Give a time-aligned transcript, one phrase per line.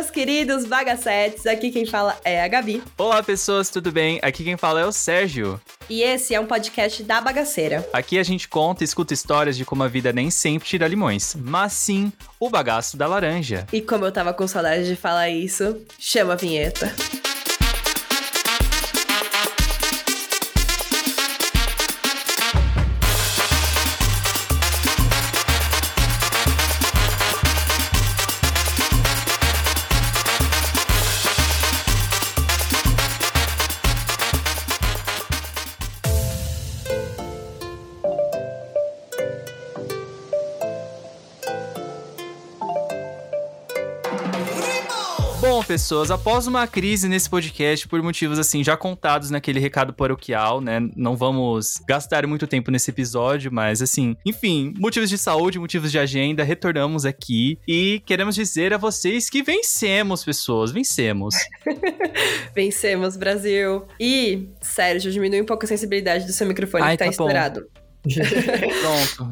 [0.00, 1.46] meus queridos bagacetes.
[1.46, 2.82] Aqui quem fala é a Gabi.
[2.96, 4.18] Olá, pessoas, tudo bem?
[4.22, 5.60] Aqui quem fala é o Sérgio.
[5.90, 7.86] E esse é um podcast da bagaceira.
[7.92, 11.36] Aqui a gente conta e escuta histórias de como a vida nem sempre tira limões,
[11.38, 13.66] mas sim o bagaço da laranja.
[13.70, 16.90] E como eu tava com saudade de falar isso, chama a vinheta.
[45.70, 50.80] Pessoas, após uma crise nesse podcast, por motivos assim já contados naquele recado paroquial, né?
[50.96, 55.98] Não vamos gastar muito tempo nesse episódio, mas assim, enfim, motivos de saúde, motivos de
[56.00, 61.36] agenda, retornamos aqui e queremos dizer a vocês que vencemos, pessoas, vencemos.
[62.52, 63.84] Vencemos, Brasil.
[63.98, 67.64] E, Sérgio, diminui um pouco a sensibilidade do seu microfone Ai, que tá, tá estourado.
[68.02, 69.30] Pronto.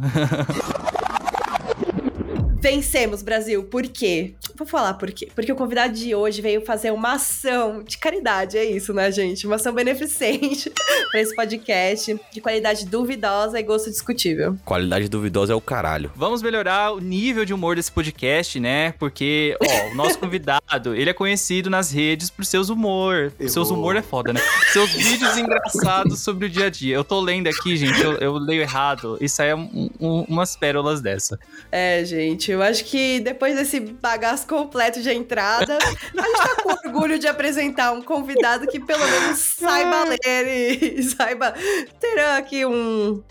[2.60, 3.62] Vencemos, Brasil.
[3.62, 4.34] Por quê?
[4.56, 5.28] Vou falar por quê.
[5.32, 9.46] Porque o convidado de hoje veio fazer uma ação de caridade, é isso, né, gente?
[9.46, 10.68] Uma ação beneficente
[11.12, 14.56] para esse podcast de qualidade duvidosa e gosto discutível.
[14.64, 16.10] Qualidade duvidosa é o caralho.
[16.16, 18.92] Vamos melhorar o nível de humor desse podcast, né?
[18.98, 23.32] Porque, ó, o nosso convidado, ele é conhecido nas redes por seus humor.
[23.46, 24.40] Seus humor é foda, né?
[24.72, 26.96] Seus vídeos engraçados sobre o dia a dia.
[26.96, 29.16] Eu tô lendo aqui, gente, eu, eu leio errado.
[29.20, 31.38] Isso aí é um- um- umas pérolas dessa.
[31.70, 36.70] É, gente, eu acho que depois desse bagaço completo de entrada, a gente tá com
[36.70, 41.54] orgulho de apresentar um convidado que pelo menos saiba ler e saiba
[42.00, 43.22] ter aqui um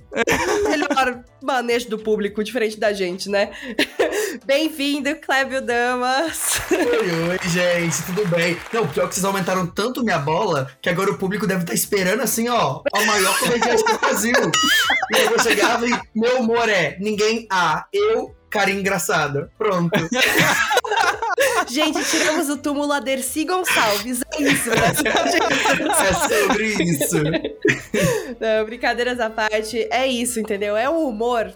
[0.70, 3.52] melhor manejo do público, diferente da gente, né?
[4.46, 6.60] Bem-vindo, Clébio Damas.
[6.72, 8.58] Oi, oi, gente, tudo bem?
[8.74, 12.22] Não, pior que vocês aumentaram tanto minha bola que agora o público deve estar esperando
[12.22, 14.34] assim, ó, a maior comediante do Brasil.
[15.14, 19.52] E eu vou chegar e meu humor é ninguém A, eu, cara engraçada.
[19.58, 19.92] Pronto.
[21.70, 24.22] Gente, tiramos o túmulo a Dercy Gonçalves.
[24.34, 24.78] É isso, né?
[26.08, 27.18] É sobre isso.
[28.40, 30.76] Não, brincadeiras à parte, é isso, entendeu?
[30.76, 31.54] É um humor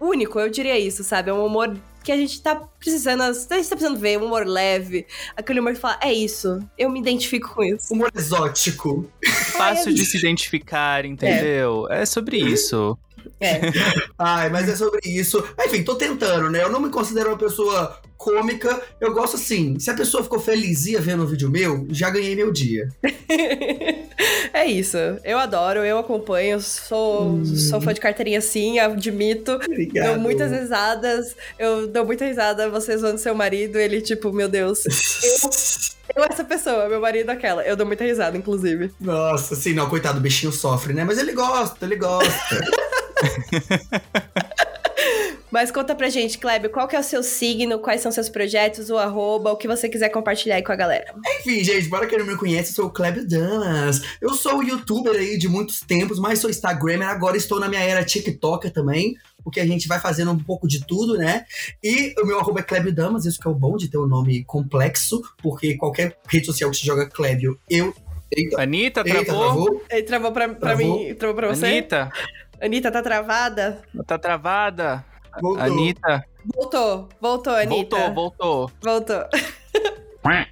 [0.00, 1.30] único, eu diria isso, sabe?
[1.30, 4.46] É um humor que a gente tá precisando, a gente tá precisando ver, um humor
[4.46, 5.06] leve,
[5.36, 7.94] aquele humor que fala, é isso, eu me identifico com isso.
[7.94, 9.10] Humor exótico.
[9.56, 11.86] Fácil de se identificar, entendeu?
[11.90, 12.98] É, sobre isso.
[13.40, 13.60] É.
[14.18, 15.44] Ai, mas é sobre isso.
[15.66, 16.62] Enfim, tô tentando, né?
[16.62, 18.80] Eu não me considero uma pessoa cômica.
[18.98, 22.50] Eu gosto assim, se a pessoa ficou felizinha vendo um vídeo meu, já ganhei meu
[22.50, 22.88] dia.
[24.52, 24.96] é isso.
[25.22, 29.52] Eu adoro, eu acompanho, sou, sou fã de carteirinha sim, admito.
[29.52, 30.14] Obrigado.
[30.14, 34.84] Dou muitas risadas, eu dou muita risada você zoando seu marido, ele tipo, meu Deus,
[36.16, 37.62] eu, eu essa pessoa, meu marido aquela.
[37.62, 38.90] Eu dou muita risada, inclusive.
[38.98, 41.04] Nossa, sim, não, coitado, o bichinho sofre, né?
[41.04, 42.64] Mas ele gosta, ele gosta.
[45.54, 48.90] Mas conta pra gente, Kleber, qual que é o seu signo, quais são seus projetos,
[48.90, 51.14] o arroba, o que você quiser compartilhar aí com a galera.
[51.38, 54.02] Enfim, gente, para quem não me conhece, eu sou o Kleber Damas.
[54.20, 57.06] Eu sou youtuber aí de muitos tempos, mas sou Instagrammer.
[57.06, 59.14] Agora estou na minha era TikToker também,
[59.44, 61.44] porque a gente vai fazendo um pouco de tudo, né?
[61.80, 64.08] E o meu arroba é Kleber Damas, isso que é o bom de ter um
[64.08, 67.94] nome complexo, porque qualquer rede social que se joga Klebio, eu...
[68.36, 69.44] Eita, Anitta, eita, travou?
[69.44, 69.82] travou?
[69.88, 70.98] Ele travou pra, pra Travou?
[70.98, 71.66] mim, travou pra você?
[71.66, 72.10] Anitta,
[72.60, 73.82] Anitta, tá travada?
[74.04, 75.13] tá travada?
[75.40, 75.62] Voltou.
[75.62, 76.24] Anitta,
[76.54, 78.10] Voltou, voltou, Anitta.
[78.12, 78.70] voltou, voltou.
[78.82, 79.24] Voltou.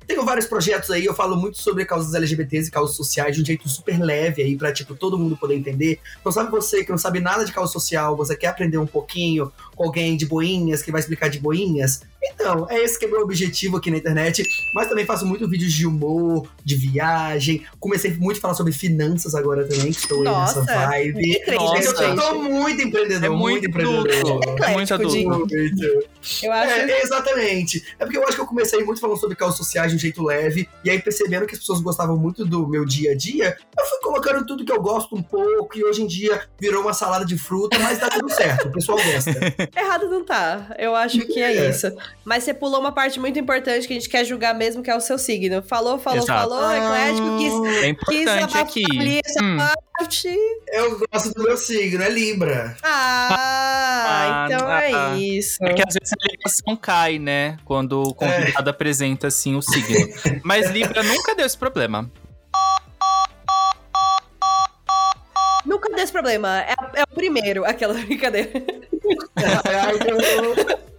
[0.06, 3.44] Tenho vários projetos aí, eu falo muito sobre causas LGBTs e causas sociais de um
[3.44, 5.98] jeito super leve aí, pra, tipo, todo mundo poder entender.
[6.20, 9.50] Então, sabe você que não sabe nada de causa social, você quer aprender um pouquinho
[9.84, 12.00] alguém de boinhas, que vai explicar de boinhas?
[12.24, 14.44] Então, é esse que é meu objetivo aqui na internet.
[14.74, 17.64] Mas também faço muito vídeos de humor, de viagem.
[17.80, 21.36] Comecei muito a falar sobre finanças agora também, que estou aí Nossa, nessa vibe.
[21.36, 22.50] Incrível, Nossa, Gente, eu tô gente.
[22.50, 24.40] muito empreendedor, É muito, muito empreendedor.
[24.40, 24.64] adulto.
[24.64, 25.54] É muito adulto.
[26.42, 26.72] Eu acho.
[26.72, 27.84] É, exatamente.
[27.98, 30.22] É porque eu acho que eu comecei muito falando sobre causas sociais de um jeito
[30.22, 33.84] leve, e aí percebendo que as pessoas gostavam muito do meu dia a dia, eu
[33.86, 37.24] fui colocando tudo que eu gosto um pouco, e hoje em dia virou uma salada
[37.24, 39.32] de fruta, mas dá tudo certo, o pessoal gosta.
[39.76, 40.74] Errado não tá.
[40.78, 41.70] Eu acho que é, É.
[41.70, 41.90] isso.
[42.24, 44.96] Mas você pulou uma parte muito importante que a gente quer julgar mesmo, que é
[44.96, 45.62] o seu signo.
[45.62, 46.50] Falou, falou, Exato.
[46.50, 48.84] falou, eclético, quis, É quis importante abafar aqui.
[48.98, 49.56] ali essa Hum.
[49.98, 50.36] parte.
[50.68, 52.76] Eu gosto do meu signo, é Libra.
[52.82, 54.84] Ah, Ah, então ah,
[55.14, 55.56] é isso.
[55.64, 57.56] É que às vezes a ligação cai, né?
[57.64, 60.06] Quando o convidado apresenta, assim, o signo.
[60.44, 62.10] Mas Libra nunca deu esse problema.
[65.64, 66.60] Nunca deu esse problema.
[66.62, 68.50] É, é o primeiro, aquela brincadeira.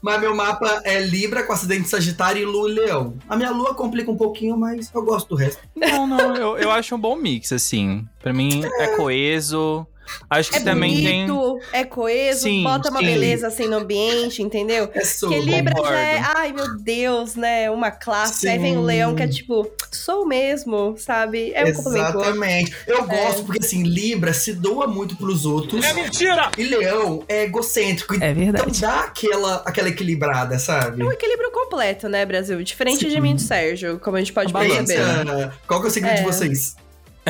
[0.00, 3.14] Mas meu mapa é Libra com acidente Sagitário e Lua e Leão.
[3.28, 5.60] A minha Lua complica um pouquinho, mas eu gosto do resto.
[5.76, 8.06] Não, não, eu, eu acho um bom mix, assim.
[8.22, 9.86] Pra mim, é coeso.
[10.28, 11.26] Acho que É também tem.
[11.26, 13.06] bonito, é coeso, Sim, bota uma sim.
[13.06, 14.90] beleza assim no ambiente, entendeu?
[14.94, 15.36] É sobre.
[15.38, 15.94] Porque Libra concordo.
[15.96, 17.70] já é, ai meu Deus, né?
[17.70, 18.48] Uma classe.
[18.48, 18.86] Aí vem o Sim.
[18.86, 21.52] leão que é tipo, sou mesmo, sabe?
[21.54, 21.68] É um.
[21.68, 22.74] Exatamente.
[22.86, 25.84] Eu gosto porque, assim, Libra se doa muito pros outros.
[25.84, 26.50] É mentira!
[26.56, 28.14] E Leão é egocêntrico.
[28.14, 28.80] É Então verdade.
[28.80, 31.02] dá aquela, aquela equilibrada, sabe?
[31.02, 32.62] É um equilíbrio completo, né, Brasil?
[32.62, 33.20] Diferente de Sim.
[33.20, 34.74] mim e do Sérgio, como a gente pode Balança.
[34.84, 35.18] perceber.
[35.18, 36.24] Eita, Qual que é o segredo de É.
[36.24, 36.76] vocês?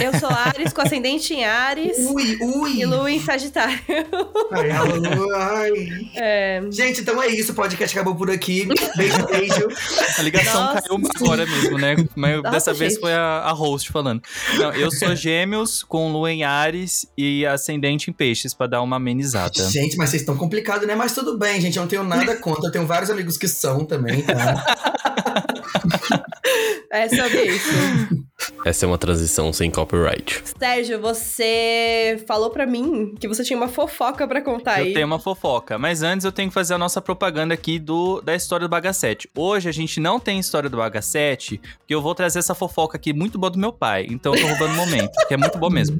[0.00, 2.80] Eu sou Ares com ascendente em Ares Ui, ui!
[2.80, 3.78] e Lua em Sagitário.
[4.50, 5.70] Ai, a Lua, ai.
[6.16, 7.52] É, Gente, então é isso.
[7.52, 8.66] O podcast acabou por aqui.
[8.96, 9.68] Beijo, beijo.
[10.18, 10.82] A ligação Nossa.
[10.82, 11.96] caiu agora mesmo, né?
[12.16, 13.02] Mas Nossa, dessa vez gente.
[13.02, 14.22] foi a, a host falando.
[14.56, 18.96] Não, eu sou gêmeos com lua em Ares e ascendente em peixes, pra dar uma
[18.96, 19.68] amenizada.
[19.68, 20.94] Gente, mas vocês estão complicados, né?
[20.94, 21.76] Mas tudo bem, gente.
[21.76, 22.68] Eu não tenho nada contra.
[22.68, 24.64] Eu tenho vários amigos que são também, tá?
[26.90, 28.20] é sobre isso.
[28.64, 30.42] Essa é uma transição sem copyright.
[30.58, 34.88] Sérgio, você falou pra mim que você tinha uma fofoca pra contar aí.
[34.88, 38.20] Eu tenho uma fofoca, mas antes eu tenho que fazer a nossa propaganda aqui do
[38.20, 39.28] da história do Bagacete.
[39.34, 43.12] Hoje a gente não tem história do Bagacete, porque eu vou trazer essa fofoca aqui
[43.12, 44.06] muito boa do meu pai.
[44.08, 45.98] Então eu tô roubando o momento, que é muito bom mesmo.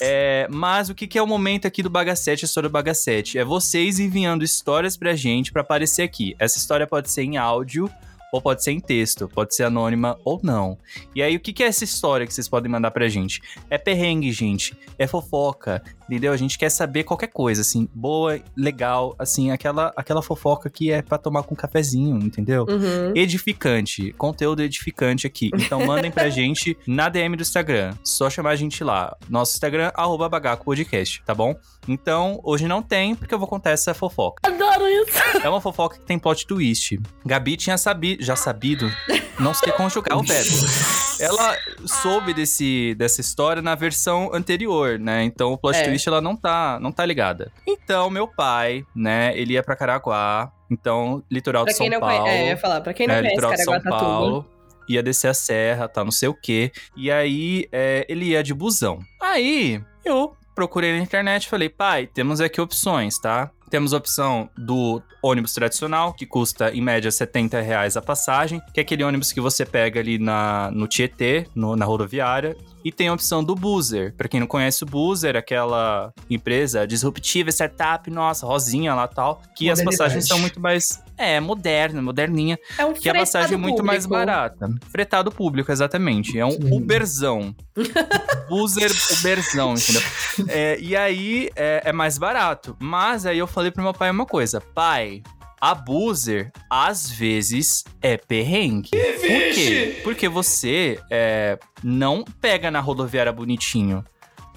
[0.00, 3.38] É, mas o que, que é o momento aqui do Bagacete, a história do Bagacete?
[3.38, 6.34] É vocês enviando histórias pra gente pra aparecer aqui.
[6.38, 7.90] Essa história pode ser em áudio
[8.34, 10.76] ou pode ser em texto, pode ser anônima ou não.
[11.14, 13.40] E aí, o que, que é essa história que vocês podem mandar pra gente?
[13.70, 14.76] É perrengue, gente.
[14.98, 16.32] É fofoca, entendeu?
[16.32, 21.02] A gente quer saber qualquer coisa, assim, boa, legal, assim, aquela, aquela fofoca que é
[21.02, 22.66] pra tomar com um cafezinho, entendeu?
[22.68, 23.12] Uhum.
[23.14, 25.50] Edificante, conteúdo edificante aqui.
[25.54, 27.94] Então mandem pra gente na DM do Instagram.
[28.02, 29.16] Só chamar a gente lá.
[29.28, 31.54] Nosso Instagram, arroba Bagaco Podcast, tá bom?
[31.86, 34.40] Então, hoje não tem, porque eu vou contar essa fofoca.
[34.48, 35.18] Adoro isso.
[35.42, 36.98] É uma fofoca que tem plot twist.
[37.24, 38.90] Gabi tinha sabido, já sabido,
[39.38, 41.03] não sei conjugar o verbo.
[41.20, 41.56] Ela
[41.86, 45.22] soube desse, dessa história na versão anterior, né?
[45.24, 45.84] Então o plot É.
[45.84, 47.52] twist ela não tá, não tá ligada.
[47.66, 52.18] Então meu pai, né, ele ia pra Caraguá, então litoral Pra de São não Paulo.
[52.18, 54.10] conhece, é, ia falar, pra quem não é, conhece litoral de São Caraguatatuba.
[54.10, 54.50] Paulo.
[54.88, 56.70] Ia descer a serra, tá, não sei o quê.
[56.94, 58.98] E aí, é, ele ia de busão.
[59.22, 63.50] Aí, eu procurei na internet e falei, pai, temos aqui opções, tá?
[63.74, 68.78] Temos a opção do ônibus tradicional, que custa em média 70 reais a passagem, que
[68.78, 72.56] é aquele ônibus que você pega ali na, no Tietê, no- na rodoviária.
[72.84, 74.14] E tem a opção do Boozer.
[74.16, 79.68] Pra quem não conhece o Boozer, aquela empresa disruptiva, startup, nossa, rosinha lá tal, que
[79.68, 82.58] as passagens são muito mais, é, moderna, moderninha.
[82.78, 84.68] É um Que a passagem é muito mais barata.
[84.90, 86.38] Fretado público, exatamente.
[86.38, 86.72] É um Sim.
[86.72, 87.54] Uberzão.
[88.50, 90.02] User Uberzão, entendeu?
[90.48, 92.76] É, e aí é, é mais barato.
[92.80, 95.22] Mas aí eu falei pro meu pai uma coisa: pai.
[95.60, 98.90] A Boozer, às vezes, é perrengue.
[98.90, 100.00] Por quê?
[100.04, 104.04] Porque você é, não pega na rodoviária bonitinho.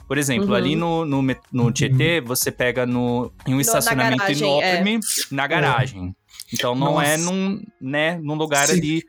[0.07, 0.54] Por exemplo, Uhum.
[0.54, 1.21] ali no, no,
[1.51, 4.74] no Tietê, você pega no, em um na estacionamento garagem, é.
[4.74, 5.00] enorme
[5.30, 6.15] na garagem.
[6.53, 7.31] Então não é Nossa.
[7.31, 8.73] num, né, num lugar Sim.
[8.77, 9.03] ali.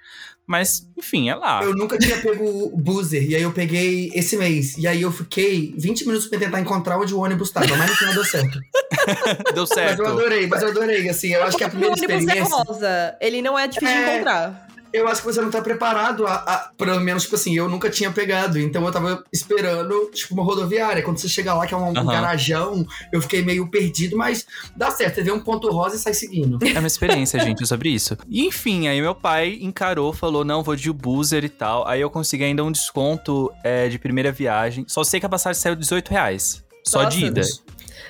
[0.46, 1.62] Mas, enfim, é lá.
[1.62, 2.42] Eu nunca tinha pego
[2.72, 4.78] o buzzer, e aí eu peguei esse mês.
[4.78, 7.96] E aí eu fiquei 20 minutos pra tentar encontrar onde o ônibus tava, mas no
[7.96, 8.58] final deu certo.
[9.54, 10.00] Deu Mas certo.
[10.00, 12.56] eu adorei, mas eu adorei, assim, eu acho que a O primeira ônibus é experiência...
[12.56, 13.16] rosa.
[13.20, 14.14] Ele não é difícil de É.
[14.14, 14.67] encontrar.
[14.92, 17.90] Eu acho que você não tá preparado a, a- Pelo menos, tipo assim, eu nunca
[17.90, 18.58] tinha pegado.
[18.58, 21.02] Então eu tava esperando, tipo, uma rodoviária.
[21.02, 22.06] Quando você chega lá, que é um, um Aham.
[22.06, 25.16] garajão, eu fiquei meio perdido, mas dá certo.
[25.16, 26.58] Você vê um ponto rosa e sai seguindo.
[26.64, 28.16] É uma experiência, gente, sobre isso.
[28.28, 31.86] E enfim, aí meu pai encarou, falou: não, vou de buzzer e tal.
[31.86, 34.84] Aí eu consegui ainda um desconto é, de primeira viagem.
[34.88, 36.64] Só sei que a passagem saiu 18 reais.
[36.84, 37.42] Só Nossa, de ida.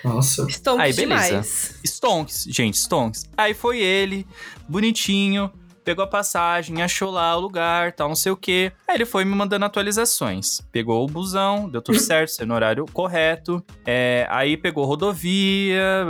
[0.04, 0.46] Nossa.
[0.48, 1.24] Stonks Aí, beleza.
[1.26, 1.74] demais.
[1.84, 3.24] Stonks, gente, Stonks.
[3.36, 4.24] Aí foi ele,
[4.68, 5.50] bonitinho,
[5.88, 8.70] pegou a passagem, achou lá o lugar, tal, não sei o quê.
[8.86, 10.60] Aí ele foi me mandando atualizações.
[10.70, 13.64] Pegou o busão, deu tudo certo, saiu no horário correto.
[13.86, 16.04] É, aí pegou rodovia,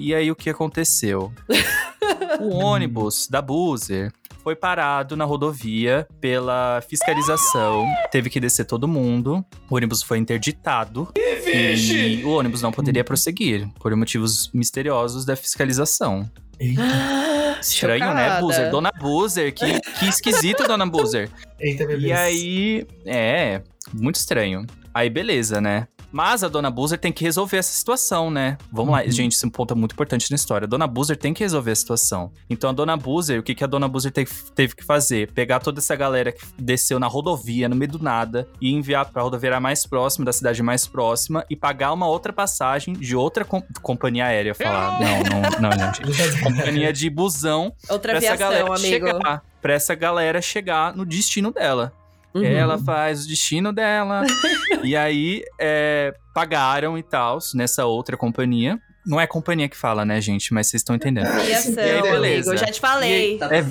[0.00, 1.32] e aí o que aconteceu?
[2.42, 7.86] o ônibus da Buzer foi parado na rodovia pela fiscalização.
[8.10, 9.44] Teve que descer todo mundo.
[9.70, 11.08] O ônibus foi interditado.
[11.46, 16.28] E o ônibus não poderia prosseguir por motivos misteriosos da fiscalização.
[16.60, 16.82] Eita,
[17.60, 18.40] Estranho, né, Chocada.
[18.40, 18.70] Boozer?
[18.70, 21.30] Dona Boozer, que, que esquisito, Dona Boozer.
[21.60, 22.08] eita, bebê.
[22.08, 23.62] E aí, é,
[23.92, 24.66] muito estranho.
[24.92, 25.86] Aí, beleza, né?
[26.10, 28.56] Mas a dona Boozer tem que resolver essa situação, né?
[28.72, 30.64] Vamos lá, gente, esse é um ponto muito importante na história.
[30.64, 32.32] A dona Boozer tem que resolver a situação.
[32.48, 35.30] Então a dona Boozer, o que, que a dona Boozer teve, teve que fazer?
[35.32, 39.22] Pegar toda essa galera que desceu na rodovia, no meio do nada, e enviar pra
[39.22, 43.62] rodoviária mais próxima, da cidade mais próxima, e pagar uma outra passagem de outra com-
[43.82, 44.54] companhia aérea.
[44.54, 46.40] Falar, não, não, não, não, gente.
[46.42, 48.78] Companhia de busão Outra pra essa galera amigo.
[48.80, 49.42] chegar.
[49.60, 51.92] Pra essa galera chegar no destino dela.
[52.34, 52.44] Uhum.
[52.44, 54.22] Ela faz o destino dela.
[54.84, 58.78] e aí, é, pagaram e tal, nessa outra companhia.
[59.06, 60.52] Não é companhia que fala, né, gente?
[60.52, 61.24] Mas vocês estão entendendo.
[61.32, 62.50] Aviação, E aí, beleza.
[62.50, 62.50] amigo.
[62.52, 63.38] Eu já te falei.
[63.40, 63.64] É,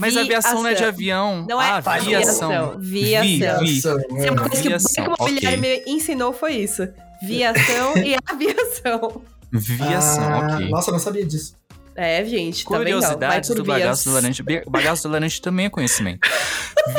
[0.00, 0.88] mas aviação não é de Viação.
[0.88, 1.46] avião.
[1.48, 2.78] Não é ah, aviação.
[2.80, 3.60] Vi, Viação.
[3.60, 3.74] vi.
[3.84, 5.84] Nossa, Se é uma coisa que o Aviação, Banco Imobiliário ok.
[5.86, 6.88] me ensinou foi isso.
[7.22, 9.22] Viação e aviação.
[9.52, 10.68] Viação, Ah, ok.
[10.68, 11.54] Nossa, eu não sabia disso.
[11.94, 13.00] É, gente, também não.
[13.00, 13.78] Vai Curiosidades por do vias.
[13.78, 14.44] bagaço do laranja.
[14.68, 16.28] Bagaço do laranja também é conhecimento.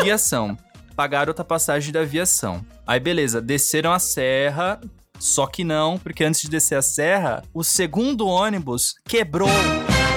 [0.02, 0.58] Viação.
[0.96, 2.66] Pagaram outra passagem da aviação.
[2.88, 4.80] Aí, beleza, desceram a serra.
[5.20, 9.48] Só que não, porque antes de descer a serra, o segundo ônibus quebrou.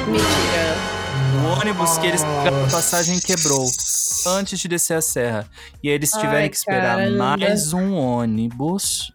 [0.06, 0.98] Mentira.
[1.44, 3.66] O ônibus que eles pagaram a passagem quebrou
[4.26, 5.48] antes de descer a serra.
[5.82, 7.16] E aí eles tiveram Ai, que esperar caramba.
[7.16, 9.12] mais um ônibus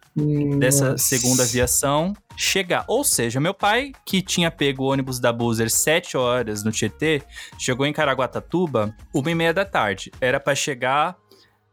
[0.58, 2.84] dessa segunda aviação chegar.
[2.88, 7.22] Ou seja, meu pai, que tinha pego o ônibus da Buzer 7 horas no Tietê,
[7.58, 10.10] chegou em Caraguatatuba uma e meia da tarde.
[10.20, 11.16] Era pra chegar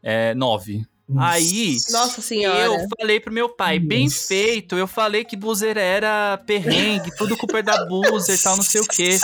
[0.04, 0.86] é, 9.
[1.18, 2.64] Aí, Nossa senhora.
[2.64, 7.60] eu falei pro meu pai, bem feito, eu falei que Buzer era perrengue, tudo culpa
[7.60, 9.18] é da Buzer e tal, não sei o quê.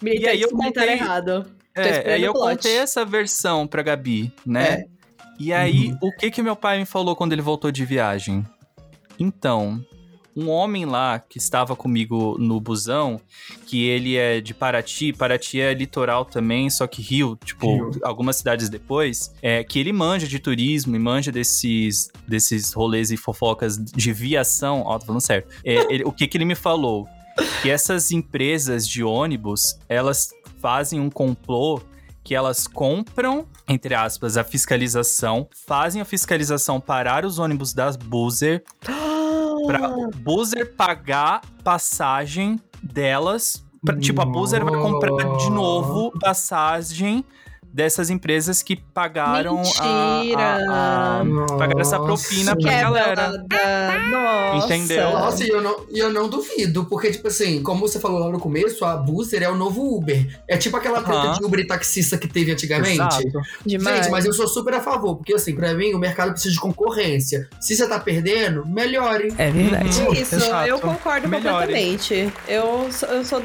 [0.00, 1.44] Militante e aí eu contei- errado.
[1.74, 2.56] Tô É, aí eu plot.
[2.56, 4.64] contei essa versão pra Gabi, né?
[4.72, 4.84] É.
[5.40, 5.98] E aí, Uhum.
[6.02, 8.46] o que que meu pai me falou quando ele voltou de viagem?
[9.18, 9.84] Então,
[10.36, 13.20] um homem lá que estava comigo no busão,
[13.66, 18.00] que ele é de Paraty, Paraty é litoral também, só que Rio, tipo, Rio.
[18.02, 23.16] algumas cidades depois, é que ele manja de turismo e manja desses, desses rolês e
[23.16, 25.48] fofocas de viação, ó, tô falando certo.
[25.64, 27.06] É, ele- o que que ele me falou?
[27.62, 31.80] Que essas empresas de ônibus, elas fazem um complô
[32.22, 38.64] que elas compram, entre aspas, a fiscalização, fazem a fiscalização parar os ônibus das Buzzer
[39.66, 39.88] pra
[40.22, 43.64] Buzzer pagar passagem delas.
[43.84, 47.24] pra- tipo, a Buzzer vai comprar de novo passagem
[47.74, 49.62] dessas empresas que pagaram a-
[50.20, 50.40] Mentira.
[50.70, 51.24] a, a,
[51.58, 53.30] pagaram essa propina pra galera.
[53.32, 53.98] Quebrada.
[53.98, 54.76] Nossa.
[54.76, 55.10] Entendeu?
[55.10, 58.38] Nossa, e eu, não, eu não duvido, porque, tipo assim, como você falou lá no
[58.38, 60.40] começo, a Booster é o novo Uber.
[60.46, 62.92] É tipo aquela treta de Uber e taxista que teve antigamente.
[62.94, 63.22] Exato.
[63.66, 63.96] Demais.
[63.96, 66.60] Gente, mas eu sou super a favor, porque assim, pra mim o mercado precisa de
[66.60, 67.48] concorrência.
[67.60, 69.34] Se você tá perdendo, melhore.
[69.36, 70.00] É verdade.
[70.00, 70.12] Uhum.
[70.12, 70.68] Isso, Exato.
[70.68, 71.66] eu concordo Melhore.
[71.66, 72.32] completamente.
[72.46, 73.40] Eu eu sou.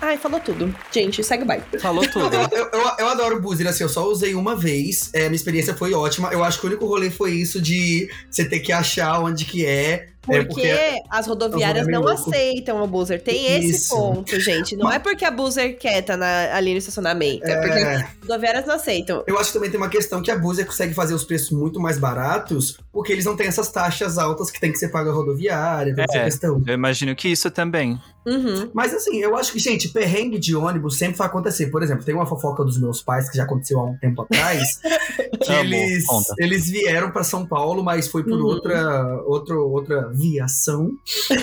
[0.00, 0.74] Ai, falou tudo.
[0.90, 1.62] Gente, segue o baile.
[1.78, 2.34] Falou tudo.
[2.34, 5.10] Eu, eu, eu, eu adoro Boozer, assim, eu só usei uma vez.
[5.12, 6.32] É, minha experiência foi ótima.
[6.32, 9.66] Eu acho que o único rolê foi isso de você ter que achar onde que
[9.66, 10.08] é.
[10.28, 12.30] É, Porque, as rodoviárias eu vou não louco.
[12.30, 13.22] aceitam a buzzer.
[13.22, 13.94] Tem esse Isso.
[13.96, 14.76] ponto, gente.
[14.76, 17.44] Não é porque a buzzer quer tá na, ali no estacionamento.
[17.46, 19.24] É, porque É, as rodoviárias não aceitam.
[19.26, 21.80] eu acho que também tem uma questão que a Boozer consegue fazer os preços muito
[21.80, 25.94] mais baratos, porque eles não têm essas taxas altas que tem que ser paga rodoviária,
[25.94, 26.04] toda É.
[26.16, 26.62] essa questão.
[26.66, 27.98] Eu imagino que isso também.
[28.26, 28.70] Uhum.
[28.74, 31.68] Mas assim, eu acho que, gente, perrengue de ônibus sempre vai acontecer.
[31.68, 34.78] Por exemplo, tem uma fofoca dos meus pais que já aconteceu há um tempo atrás,
[35.42, 36.34] que eles, conta.
[36.38, 38.44] eles vieram pra São Paulo, mas foi por Uhum.
[38.44, 40.90] outra, outro, outra viação.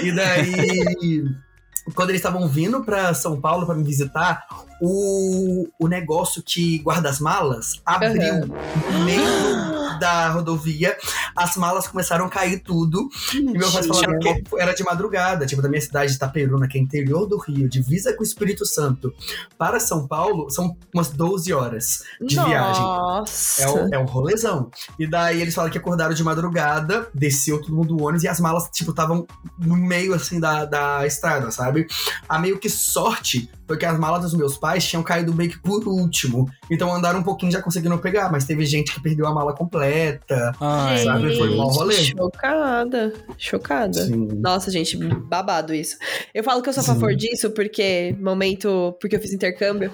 [0.03, 1.25] E daí,
[1.95, 4.45] quando eles estavam vindo pra São Paulo pra me visitar,
[4.81, 9.23] o, o negócio que guarda as malas abriu no meio
[9.97, 10.95] da rodovia,
[11.35, 13.07] as malas começaram a cair tudo.
[13.33, 16.77] E meu pai falava que era de madrugada, tipo, da minha cidade de Itaperuna, que
[16.77, 19.13] é interior do Rio, divisa com o Espírito Santo,
[19.57, 22.81] para São Paulo, são umas 12 horas de viagem.
[22.81, 23.63] Nossa.
[23.63, 24.69] É um, é um rolezão.
[24.99, 28.39] E daí eles falaram que acordaram de madrugada, desceu todo mundo do ônibus e as
[28.39, 29.25] malas, tipo, estavam
[29.57, 31.87] no meio, assim, da, da estrada, sabe?
[32.27, 35.59] A meio que sorte foi que as malas dos meus pais tinham caído meio que
[35.59, 36.49] por último.
[36.71, 39.86] Então andaram um pouquinho já conseguiram pegar, mas teve gente que perdeu a mala completa.
[40.59, 41.95] Ai, sabe, foi um mau rolê.
[41.95, 43.13] Chocada.
[43.37, 44.05] Chocada.
[44.05, 44.27] Sim.
[44.35, 45.97] Nossa, gente, babado isso.
[46.33, 46.93] Eu falo que eu sou a Sim.
[46.93, 49.91] favor disso porque, momento, porque eu fiz intercâmbio.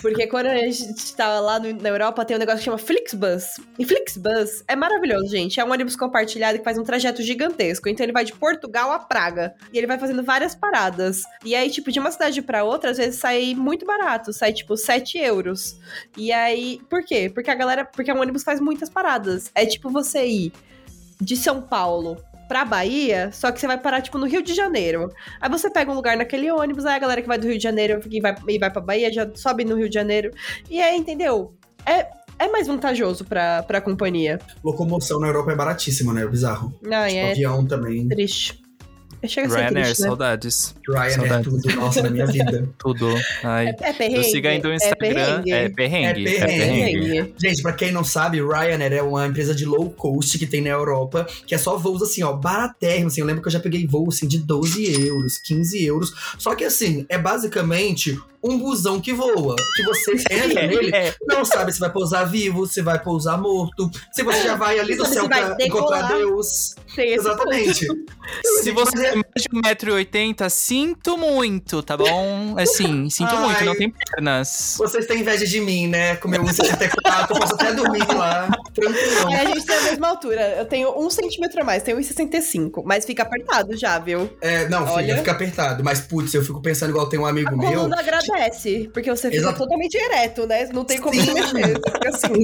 [0.00, 3.60] Porque quando a gente tava lá no- na Europa, tem um negócio que chama Flixbus.
[3.78, 5.58] E Flixbus é maravilhoso, gente.
[5.60, 7.88] É um ônibus compartilhado que faz um trajeto gigantesco.
[7.88, 9.54] Então ele vai de Portugal a Praga.
[9.72, 11.22] E ele vai fazendo várias paradas.
[11.44, 14.32] E aí, tipo, de uma cidade pra outra, às vezes sai muito barato.
[14.32, 15.76] Sai, tipo, 7 euros.
[16.16, 17.30] E aí, por quê?
[17.32, 17.84] Porque a galera.
[17.84, 19.50] Porque o ônibus faz muitas paradas.
[19.54, 20.52] É tipo você ir
[21.20, 22.16] de São Paulo
[22.48, 25.10] pra Bahia, só que você vai parar, tipo, no Rio de Janeiro.
[25.40, 27.62] Aí você pega um lugar naquele ônibus, aí a galera que vai do Rio de
[27.62, 30.30] Janeiro e vai, e vai pra Bahia já sobe no Rio de Janeiro.
[30.70, 31.54] E aí, entendeu?
[31.84, 32.06] É,
[32.38, 34.38] é mais vantajoso pra, pra companhia.
[34.64, 36.22] Locomoção na Europa é baratíssima, né?
[36.22, 36.72] É bizarro.
[36.90, 38.08] Ai, Tipo, é avião também.
[38.08, 38.60] triste.
[39.26, 40.06] Chega a ser Ryanair, triste, né?
[40.08, 40.74] saudades.
[40.88, 41.44] Ryanair, Saudades.
[41.62, 41.76] tudo.
[41.76, 42.68] Nossa, na minha vida.
[42.78, 43.08] Tudo.
[43.42, 43.66] Ai.
[43.68, 44.16] É, é perrengue.
[44.16, 45.42] Eu sigo ainda o Instagram.
[45.46, 45.74] É É perrengue.
[45.74, 46.26] perrengue.
[46.28, 47.08] É É perrengue.
[47.08, 47.34] perrengue.
[47.38, 50.70] Gente, pra quem não sabe, Ryanair é uma empresa de low cost que tem na
[50.70, 53.12] Europa, que é só voos assim, ó, baratérrimos.
[53.12, 56.12] Assim, eu lembro que eu já peguei voo assim de 12 euros, 15 euros.
[56.38, 59.56] Só que assim, é basicamente um busão que voa.
[59.74, 63.90] Que você entra nele, É, não sabe se vai pousar vivo, se vai pousar morto,
[64.12, 66.08] se você já vai ali do céu pra encontrar decolar.
[66.08, 66.76] Deus.
[66.94, 67.86] Tem esse Exatamente.
[68.62, 69.24] Se você tem
[69.62, 72.54] mais de 1,80m, sinto muito, tá bom?
[72.58, 73.44] Assim, sinto Ai.
[73.44, 74.74] muito, não tem pernas.
[74.78, 76.16] Vocês têm inveja de mim, né?
[76.16, 79.28] Com meu 1,64, eu posso até dormir lá, tranquilão.
[79.28, 80.40] Aí a gente tem a mesma altura.
[80.58, 82.82] Eu tenho um centímetro a mais, tenho 1,65.
[82.84, 84.30] Mas fica apertado já, viu?
[84.40, 85.16] É, não, filha, Olha.
[85.18, 85.82] fica apertado.
[85.84, 87.72] Mas, putz, eu fico pensando igual tem um amigo A meu.
[87.72, 89.58] coluna agradece, porque você fica Exato.
[89.58, 90.68] totalmente ereto, né?
[90.72, 91.32] Não tem como Sim.
[91.34, 91.78] mexer.
[91.78, 92.42] Você fica assim.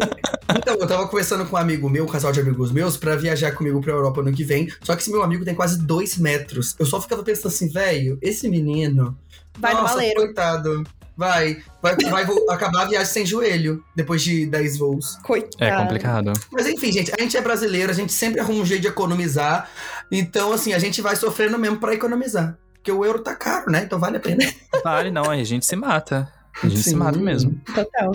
[0.57, 3.53] Então, eu tava conversando com um amigo meu, um casal de amigos meus, pra viajar
[3.53, 4.69] comigo pra Europa no que vem.
[4.83, 6.54] Só que esse meu amigo tem quase dois metros.
[6.79, 9.17] Eu só ficava pensando assim, velho, esse menino.
[9.59, 10.17] Vai no nossa, maleiro.
[10.17, 10.85] coitado.
[11.17, 15.17] Vai, vai, vai acabar a viagem sem joelho, depois de 10 voos.
[15.23, 15.65] Coitado.
[15.65, 16.33] É complicado.
[16.51, 19.71] Mas enfim, gente, a gente é brasileiro, a gente sempre arruma um jeito de economizar.
[20.11, 22.59] Então, assim, a gente vai sofrendo mesmo pra economizar.
[22.75, 23.83] Porque o euro tá caro, né?
[23.85, 24.45] Então vale a pena.
[24.83, 26.31] Vale, não, a gente se mata.
[26.63, 26.97] A gente se Sim.
[26.97, 27.59] mata mesmo.
[27.75, 28.13] Total.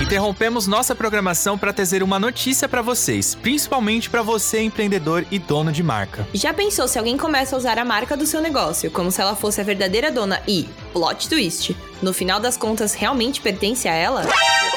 [0.00, 5.72] Interrompemos nossa programação para trazer uma notícia para vocês, principalmente para você empreendedor e dono
[5.72, 6.26] de marca.
[6.32, 9.34] Já pensou se alguém começa a usar a marca do seu negócio como se ela
[9.34, 14.26] fosse a verdadeira dona e, plot twist, no final das contas realmente pertence a ela?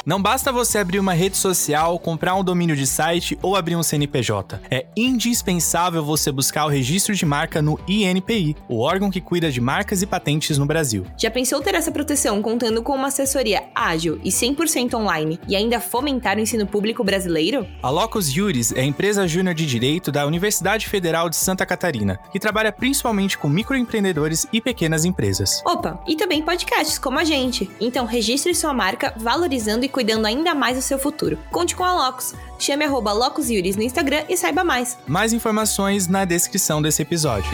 [0.06, 3.84] Não basta você abrir uma rede social, comprar um domínio de site ou abrir um
[3.84, 4.60] CNPJ.
[4.72, 9.62] É indispensável você buscar o registro de marca no INPI, o órgão que cuida de
[9.62, 11.06] marcas e patentes no Brasil.
[11.18, 15.80] Já pensou ter essa proteção contando com uma assessoria ágil e 100% online e ainda
[15.80, 17.68] fomentar o ensino público brasileiro?
[17.84, 22.20] A Locus Juris é a empresa júnior de direito da Universidade Federal de Santa Catarina,
[22.32, 25.62] que trabalha principalmente com microempreendedores e pequenas empresas.
[25.66, 27.70] Opa, e também podcasts como a gente.
[27.80, 31.38] Então registre sua marca valorizando e cuidando ainda mais do seu futuro.
[31.52, 32.34] Conte com a Locus.
[32.58, 34.98] Chame arroba Locus Yuris no Instagram e saiba mais.
[35.08, 37.50] Mais informações na descrição desse episódio.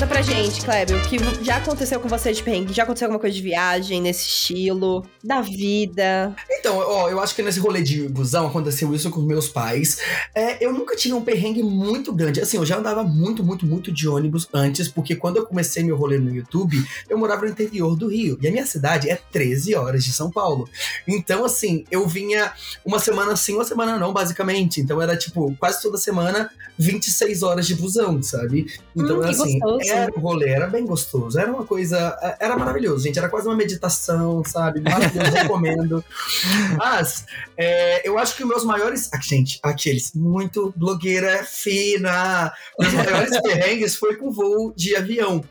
[0.00, 2.72] Conta pra gente, Kleber, o que já aconteceu com você de perrengue?
[2.72, 5.04] Já aconteceu alguma coisa de viagem nesse estilo?
[5.22, 6.34] Da vida?
[6.50, 9.98] Então, ó, eu acho que nesse rolê de busão aconteceu isso com meus pais.
[10.34, 12.40] É, eu nunca tive um perrengue muito grande.
[12.40, 15.98] Assim, eu já andava muito, muito, muito de ônibus antes, porque quando eu comecei meu
[15.98, 18.38] rolê no YouTube, eu morava no interior do Rio.
[18.40, 20.66] E a minha cidade é 13 horas de São Paulo.
[21.06, 22.50] Então, assim, eu vinha
[22.86, 24.80] uma semana sim, uma semana não, basicamente.
[24.80, 28.64] Então era tipo, quase toda semana, 26 horas de busão, sabe?
[28.96, 29.89] Então, Hum, que assim, gostoso.
[29.90, 31.38] Era um rolê, era bem gostoso.
[31.38, 32.16] Era uma coisa.
[32.38, 33.18] Era maravilhoso, gente.
[33.18, 34.80] Era quase uma meditação, sabe?
[34.80, 36.04] Maravilhoso, recomendo.
[36.76, 37.24] Mas
[37.56, 39.10] é, eu acho que os meus maiores.
[39.12, 42.52] Ah, gente, aqueles, muito blogueira fina.
[42.78, 45.42] Meus maiores perrengues foi com voo de avião.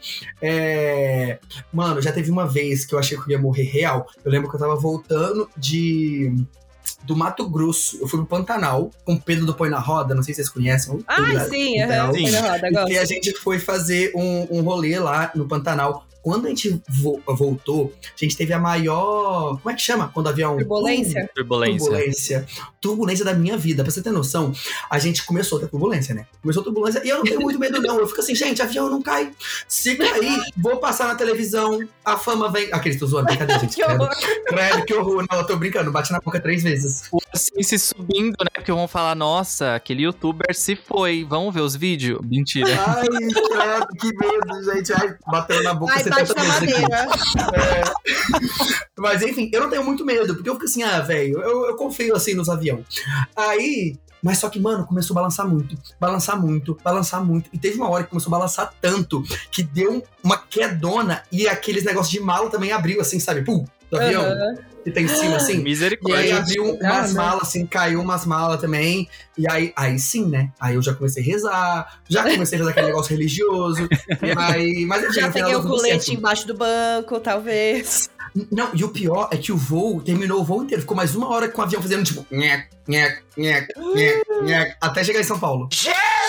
[0.41, 1.39] É,
[1.71, 4.07] mano, já teve uma vez que eu achei que eu ia morrer real.
[4.23, 6.33] Eu lembro que eu tava voltando de.
[7.03, 7.97] Do Mato Grosso.
[8.01, 10.13] Eu fui pro Pantanal com o Pedro do Põe na Roda.
[10.13, 10.99] Não sei se vocês conhecem.
[11.07, 11.79] Ai, Pedro, sim.
[12.13, 12.21] Sim.
[12.23, 12.97] Foi na roda, e gosto.
[12.99, 16.05] a gente foi fazer um, um rolê lá no Pantanal.
[16.21, 19.57] Quando a gente vo- voltou, a gente teve a maior.
[19.61, 20.09] Como é que chama?
[20.13, 20.57] Quando o avião.
[20.57, 21.29] Turbulência?
[21.33, 21.79] Turbulência.
[21.89, 22.45] Turbulência.
[22.81, 23.83] Turbulência da minha vida.
[23.83, 24.53] Pra você ter noção,
[24.89, 26.25] a gente começou a ter turbulência, né?
[26.41, 27.01] Começou a turbulência.
[27.03, 27.99] E eu não tenho muito medo, não.
[27.99, 29.31] Eu fico assim, gente, avião não cai.
[29.67, 32.69] Se cair, vou passar na televisão, a fama vem.
[32.71, 33.75] Aqueles, tô zoando, brincadeira, gente.
[33.79, 34.15] Que Credo, horror.
[34.47, 35.25] credo, que horror.
[35.31, 37.03] Não, eu tô brincando, bate na boca três vezes.
[37.11, 38.49] O assim, se subindo, né?
[38.53, 41.25] Porque vão falar, nossa, aquele youtuber se foi.
[41.27, 42.19] Vamos ver os vídeos?
[42.23, 42.67] Mentira.
[42.87, 44.93] Ai, credo, que medo, gente.
[44.93, 46.81] Ai, bateu na boca Ai, 70 bate na vezes aqui.
[46.81, 47.93] madeira.
[48.97, 51.75] Mas enfim, eu não tenho muito medo, porque eu fico assim, ah, velho, eu, eu
[51.75, 52.68] confio assim nos aviões.
[53.35, 53.95] Aí.
[54.21, 57.49] Mas só que, mano, começou a balançar muito, balançar muito, balançar muito.
[57.53, 61.85] E teve uma hora que começou a balançar tanto que deu uma quedona e aqueles
[61.85, 63.43] negócios de mala também abriu, assim, sabe?
[63.43, 64.55] Pum, do avião Aham.
[64.83, 65.53] que tem em cima, assim.
[65.53, 66.37] E aí Misericórdia.
[66.37, 67.17] abriu umas né?
[67.17, 69.09] malas, assim, caiu umas malas também.
[69.37, 70.51] E aí, aí sim, né?
[70.59, 73.87] Aí eu já comecei a rezar, já comecei a rezar aquele negócio religioso.
[74.37, 78.09] Aí, mas enfim, Já peguei o colete embaixo do banco, talvez.
[78.51, 80.81] Não, e o pior é que o voo terminou o voo inteiro.
[80.81, 82.25] Ficou mais uma hora com o avião fazendo tipo.
[82.31, 85.69] Nhec, nhec, nhec, nhec, nhec, até chegar em São Paulo.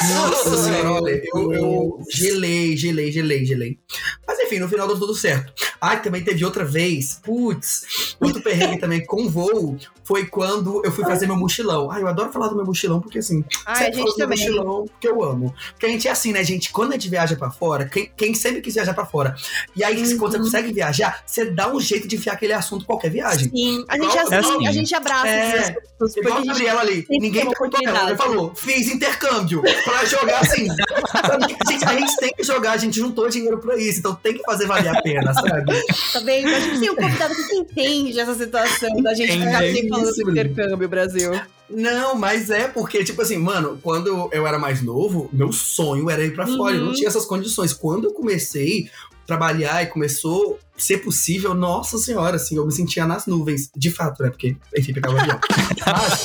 [0.08, 3.78] Nossa senhora, olha, eu, eu gelei, gelei, gelei, gelei.
[4.26, 5.52] Mas enfim, no final deu tudo certo.
[5.80, 11.04] Ah, também teve outra vez, putz, outro perrengue também com voo, foi quando eu fui
[11.04, 11.90] fazer meu mochilão.
[11.90, 14.28] Ah, eu adoro falar do meu mochilão, porque assim, Ai, a sempre gente falo do
[14.28, 15.54] mochilão, porque eu amo.
[15.72, 16.70] Porque a gente é assim, né, gente?
[16.72, 19.34] Quando a gente viaja pra fora, quem, quem sempre quis viajar pra fora,
[19.76, 20.44] e aí quando você Uhum.
[20.44, 23.50] consegue viajar, você dá um jeito de enfiar aquele assunto em qualquer viagem.
[23.50, 24.66] Sim, a gente, é assim.
[24.66, 28.16] a gente abraça É, essas pessoas, Igual a a Gabriela ali, ninguém perguntou ela, ela
[28.16, 30.66] falou, fiz intercâmbio pra jogar assim.
[30.68, 31.56] Sabe?
[31.68, 34.42] gente, a gente tem que jogar, a gente juntou dinheiro pra isso, então tem que
[34.42, 35.64] fazer valer a pena, sabe?
[36.12, 36.48] Tá vendo?
[36.48, 40.12] A gente tem um convidado que entende essa situação da gente ficar Entende assim falando
[40.14, 41.40] do intercâmbio, Brasil.
[41.68, 46.24] Não, mas é porque, tipo assim, mano, quando eu era mais novo, meu sonho era
[46.24, 46.74] ir pra fora.
[46.74, 46.94] Eu não Uhum.
[46.94, 47.72] tinha essas condições.
[47.72, 48.90] Quando eu comecei
[49.22, 53.70] a trabalhar e começou a ser possível, nossa senhora, assim, eu me sentia nas nuvens.
[53.76, 54.30] De fato, né?
[54.30, 55.38] Porque, enfim, pegava avião.
[55.86, 56.24] Mas,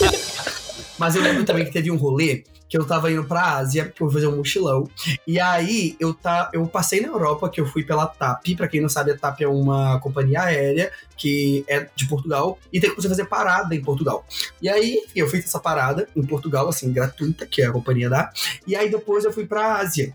[0.98, 4.02] mas eu lembro também que teve um rolê que eu tava indo pra Ásia, que
[4.02, 4.90] eu fui fazer um mochilão.
[5.28, 8.56] E aí eu, tá, eu passei na Europa, que eu fui pela TAP.
[8.58, 12.80] Pra quem não sabe, a TAP é uma companhia aérea que é de Portugal e
[12.80, 14.26] tem que você fazer parada em Portugal.
[14.62, 18.10] E aí, enfim, eu fiz essa parada em Portugal, assim, gratuita, que é a companhia
[18.10, 18.32] dá.
[18.66, 20.14] E aí depois eu fui pra Ásia.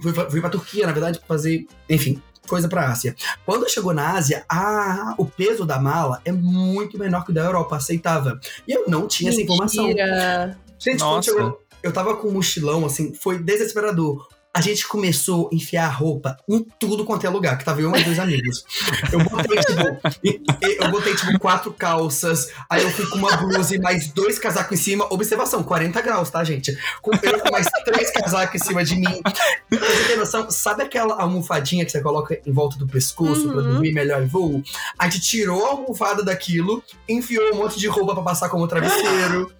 [0.00, 3.14] Fui, pra- fui pra Turquia, na verdade, pra fazer, enfim, coisa pra Ásia.
[3.46, 7.44] Quando chegou na Ásia, a, o peso da mala é muito menor que o da
[7.44, 8.36] Europa, aceitável.
[8.66, 9.84] E eu não tinha essa informação.
[9.86, 10.58] Mentira.
[10.76, 11.30] Gente, quando Nossa.
[11.30, 14.26] chegou, eu tava com um mochilão, assim, foi desesperador.
[14.56, 17.88] A gente começou a enfiar a roupa em tudo quanto é lugar, que tava eu
[17.88, 18.64] e meus dois amigos.
[19.12, 23.78] Eu botei, tipo, eu botei, tipo, quatro calças, aí eu fui com uma blusa e
[23.80, 25.06] mais dois casacos em cima.
[25.12, 26.78] Observação, 40 graus, tá, gente?
[27.02, 29.20] Com, eu com mais três casacos em cima de mim.
[29.68, 33.56] Pra você ter noção, sabe aquela almofadinha que você coloca em volta do pescoço pra
[33.60, 33.70] Uhum.
[33.72, 34.62] dormir melhor em voo?
[34.96, 39.50] A gente tirou a almofada daquilo, enfiou um monte de roupa pra passar como travesseiro.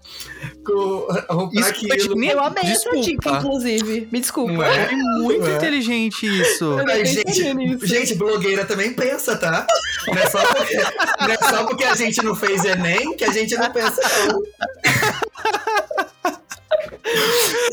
[0.65, 2.15] Com a roupa Isso foi naquilo.
[2.15, 2.33] genial.
[2.37, 2.99] Eu amei Desculpa.
[2.99, 4.09] essa dica, inclusive.
[4.13, 4.65] Me desculpa.
[4.85, 4.95] É?
[5.21, 5.57] Muito É.
[5.57, 6.77] inteligente isso.
[6.85, 9.67] Nem gente, gente, blogueira também pensa, tá?
[10.07, 13.33] Não é, só porque, não é só porque a gente não fez Enem que a
[13.33, 14.43] gente não pensa, não.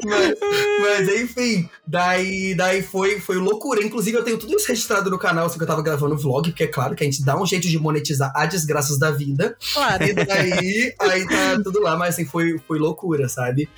[0.04, 0.38] Mas,
[0.82, 3.84] mas, enfim, daí, daí foi, foi loucura.
[3.84, 6.64] Inclusive, eu tenho tudo isso registrado no canal, assim, que eu tava gravando vlog, porque
[6.64, 9.56] é claro que a gente dá um jeito de monetizar as desgraças da vida.
[9.74, 10.04] Claro.
[10.04, 13.70] E daí, aí tá tudo lá, mas assim, foi, foi loucura, sabe?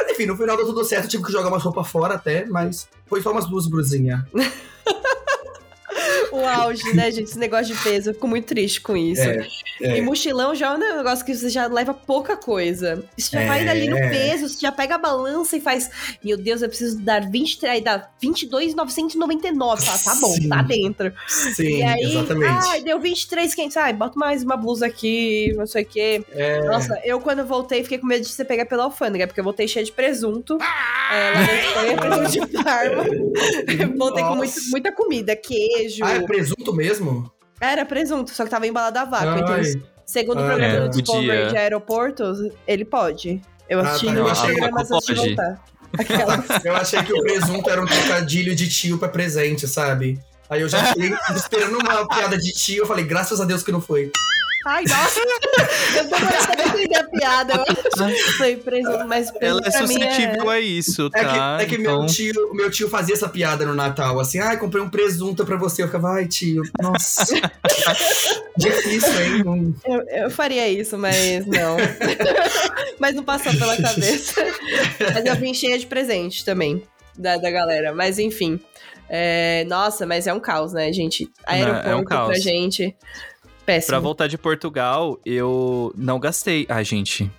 [0.00, 2.88] Mas enfim, no final deu tudo certo, tive que jogar umas roupas fora até, mas
[3.06, 4.22] foi só umas duas brusinhas.
[6.32, 7.28] O auge, né, gente?
[7.28, 8.10] Esse negócio de peso.
[8.10, 9.22] Eu fico muito triste com isso.
[9.22, 9.46] É,
[9.82, 9.98] é.
[9.98, 13.04] E mochilão já é um negócio que você já leva pouca coisa.
[13.16, 13.68] Você já vai É.
[13.70, 15.90] ali no peso, você já pega a balança e faz.
[16.24, 19.84] Meu Deus, eu preciso dar 23, aí dá 22,999.
[19.84, 20.48] Tá, tá bom, Sim.
[20.48, 21.12] tá dentro.
[21.28, 22.66] Sim, e aí, exatamente.
[22.68, 23.76] ai, deu 23,500.
[23.76, 26.24] Ai, bota mais uma blusa aqui, não sei o quê.
[26.32, 26.62] É.
[26.64, 29.66] Nossa, eu quando voltei fiquei com medo de você pegar pela alfândega, porque eu voltei
[29.66, 30.58] cheia de presunto.
[31.12, 31.32] É,
[31.94, 33.04] lá presunto de Parma.
[33.96, 36.04] Voltei com muito- muita comida, queijo.
[36.04, 37.30] Ah, é presunto mesmo?
[37.60, 39.38] Era presunto, só que tava embalado a vácuo.
[39.38, 39.62] Então, Ai.
[40.06, 43.40] segundo o Ah, programa é, do Discovery de aeroportos, ele pode.
[43.68, 45.26] Eu Ah, assisti tá, no eu achei- programa antes de pode.
[45.28, 45.64] voltar.
[45.98, 46.44] Aquela.
[46.64, 50.20] Eu achei que o presunto era um trocadilho de tio pra presente, sabe?
[50.48, 53.72] Aí eu já fiquei esperando uma piada de tio, eu falei, graças a Deus que
[53.72, 54.10] não foi.
[54.66, 55.20] Ai, nossa!
[55.96, 57.64] Eu demorei pra entender a piada.
[57.66, 61.56] Eu Foi presunto, mas Ela é mim suscetível a isso, É tá?
[61.58, 64.58] que, é que Então, meu, tio, meu tio fazia essa piada no Natal, assim, ai,
[64.58, 65.82] comprei um presunto pra você.
[65.82, 67.24] Eu ficava, ai, tio, nossa.
[68.56, 69.44] Difícil, hein?
[69.44, 71.76] Não- Eu, eu faria isso, mas não.
[73.00, 74.34] mas não passou pela cabeça.
[75.14, 76.82] mas eu vim cheia de presente também
[77.16, 77.94] da, da galera.
[77.94, 78.60] Mas enfim.
[79.08, 81.24] É, nossa, mas é um caos, né, gente?
[81.48, 82.28] Não, é um Aeroporto caos.
[82.28, 82.94] pra gente.
[83.64, 83.88] Péssimo.
[83.88, 86.66] pra voltar de Portugal, eu não gastei.
[86.68, 87.30] Ah, gente.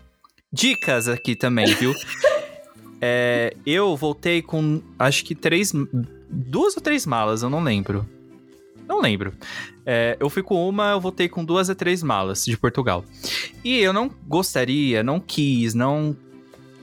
[0.52, 1.94] Dicas aqui também, viu?
[3.04, 5.74] É, eu voltei com, acho que três.
[6.30, 8.08] Duas ou três malas, eu não lembro.
[8.88, 9.34] Não lembro.
[9.84, 13.04] É, eu fui com uma, eu voltei com duas a três malas de Portugal.
[13.64, 16.16] E eu não gostaria, não quis, não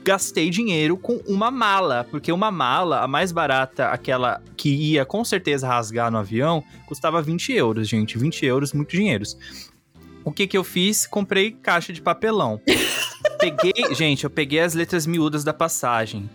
[0.09, 5.23] gastei dinheiro com uma mala, porque uma mala, a mais barata, aquela que ia com
[5.23, 8.17] certeza rasgar no avião, custava 20 euros, gente.
[8.17, 9.37] 20 euros, muito dinheiros.
[10.25, 11.05] O que que eu fiz?
[11.05, 12.59] Comprei caixa de papelão.
[13.39, 16.27] peguei, gente, eu peguei as letras miúdas da passagem.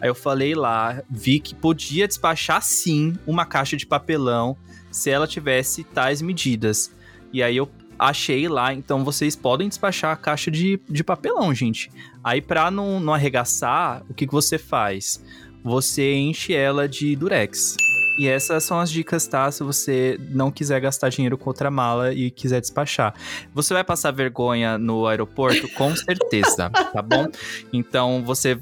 [0.00, 4.56] Aí eu falei lá, vi que podia despachar sim uma caixa de papelão
[4.90, 6.90] se ela tivesse tais medidas.
[7.30, 11.90] E aí eu achei lá, então vocês podem despachar a caixa de, de papelão, gente.
[12.28, 15.22] Aí pra não, não arregaçar, o que, que você faz?
[15.64, 17.74] Você enche ela de durex.
[18.18, 19.50] E essas são as dicas, tá?
[19.50, 23.14] Se você não quiser gastar dinheiro com outra mala e quiser despachar.
[23.54, 25.68] Você vai passar vergonha no aeroporto?
[25.74, 27.26] Com certeza, tá bom?
[27.72, 28.58] Então você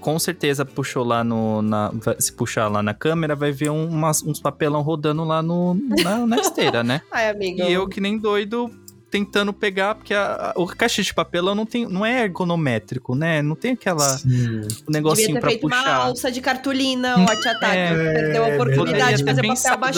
[0.00, 1.60] com certeza puxou lá no.
[1.60, 5.74] Na, se puxar lá na câmera, vai ver um- umas- uns papelão rodando lá no,
[6.04, 7.02] na, na esteira, né?
[7.10, 7.60] Ai, amigo.
[7.62, 8.70] E eu, que nem doido,
[9.14, 13.40] tentando pegar, porque a, a- o caixa de papelão não, tem, não é ergonométrico, né?
[13.42, 14.26] Não tem aquela Sim.
[14.28, 15.94] um Devia negocinho ter pra feito uma puxar.
[15.94, 17.76] alça de cartolina, o ataque.
[17.76, 19.46] É, Perdeu a oportunidade de fazer ter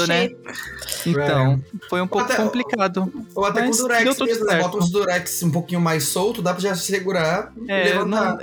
[0.05, 0.29] papel né?
[1.07, 3.11] Então, foi um pouco Até- complicado.
[3.35, 4.50] Ou até Mas com o Durex mesmo, né?
[4.52, 4.62] certo.
[4.64, 8.07] Bota uns Durex um pouquinho mais solto, dá pra já segurar e É, levantar.
[8.07, 8.38] não,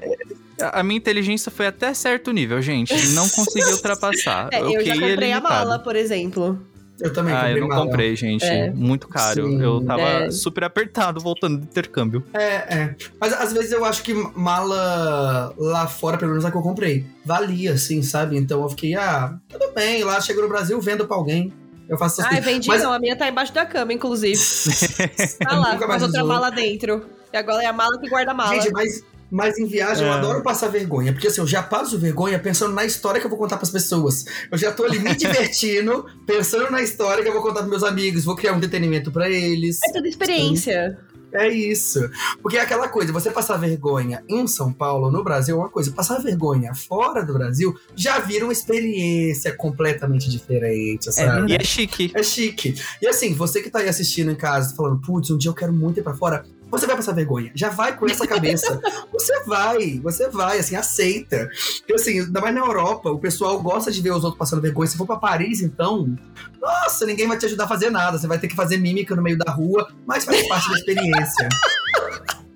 [0.67, 2.93] a a minha inteligência foi até certo nível, gente.
[3.09, 4.49] Não consegui ultrapassar.
[4.51, 5.43] É, eu já é comprei a limitado.
[5.43, 6.59] mala, por exemplo.
[7.01, 8.45] Eu também Ah, comprei eu não comprei, gente.
[8.45, 8.69] É.
[8.71, 9.47] Muito caro.
[9.47, 9.61] Sim.
[9.61, 10.31] Eu tava É.
[10.31, 12.23] super apertado voltando do intercâmbio.
[12.33, 12.95] É, é.
[13.19, 17.05] Mas às vezes eu acho que mala lá fora, pelo menos a que eu comprei,
[17.25, 18.37] valia, assim, sabe?
[18.37, 21.51] Então eu fiquei, ah, tudo bem, lá chego no Brasil, vendo pra alguém.
[21.89, 22.45] Eu faço essas coisas.
[22.45, 24.39] vendi Mas- não, a minha tá embaixo da cama, inclusive.
[25.39, 27.05] Tá lá, com as outra mala dentro.
[27.33, 28.53] E agora é a mala que guarda a mala.
[28.55, 29.03] Gente, mas,
[29.33, 30.15] mas em viagem eu É.
[30.17, 33.39] adoro passar vergonha, porque assim, eu já passo vergonha pensando na história que eu vou
[33.39, 34.23] contar pras pessoas.
[34.51, 37.83] Eu já tô ali me divertindo, pensando na história que eu vou contar pros meus
[37.83, 39.79] amigos, vou criar um entretenimento pra eles.
[39.87, 40.99] É tudo experiência.
[41.35, 41.99] É isso.
[42.43, 45.91] Porque é aquela coisa, você passar vergonha em São Paulo, no Brasil, é uma coisa.
[45.91, 51.51] Passar vergonha fora do Brasil já vira uma experiência completamente diferente, sabe?
[51.51, 52.11] E é chique.
[52.13, 52.75] É chique.
[53.01, 55.73] E assim, você que tá aí assistindo em casa, falando, putz, um dia eu quero
[55.73, 57.51] muito ir pra fora, você vai passar vergonha.
[57.53, 58.79] Já vai com essa cabeça.
[59.11, 61.49] você vai, você vai, assim, aceita.
[61.87, 64.87] E assim, ainda mais na Europa, o pessoal gosta de ver os outros passando vergonha.
[64.87, 66.15] Se for pra Paris, então,
[66.59, 68.17] nossa, ninguém vai te ajudar a fazer nada.
[68.17, 71.49] Você vai ter que fazer mímica no meio da rua, mas faz parte da experiência.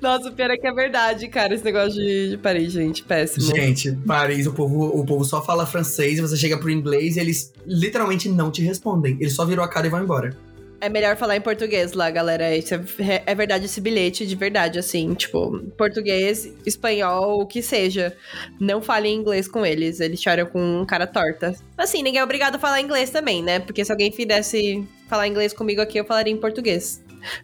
[0.00, 3.02] Nossa, o pior é que é verdade, cara, esse negócio de, de Paris, gente.
[3.02, 3.54] Péssimo.
[3.54, 7.52] Gente, Paris, o povo, o povo só fala francês, você chega pro inglês e eles
[7.66, 9.16] literalmente não te respondem.
[9.20, 10.36] Eles só viram a cara e vão embora.
[10.80, 12.54] É melhor falar em português lá, galera.
[12.54, 15.14] Isso é, é verdade esse bilhete, de verdade, assim.
[15.14, 18.14] Tipo, português, espanhol, o que seja.
[18.60, 20.00] Não fale em inglês com eles.
[20.00, 21.54] Eles choram com cara torta.
[21.78, 23.58] Assim, ninguém é obrigado a falar inglês também, né?
[23.58, 27.02] Porque se alguém fizesse falar inglês comigo aqui, eu falaria em português.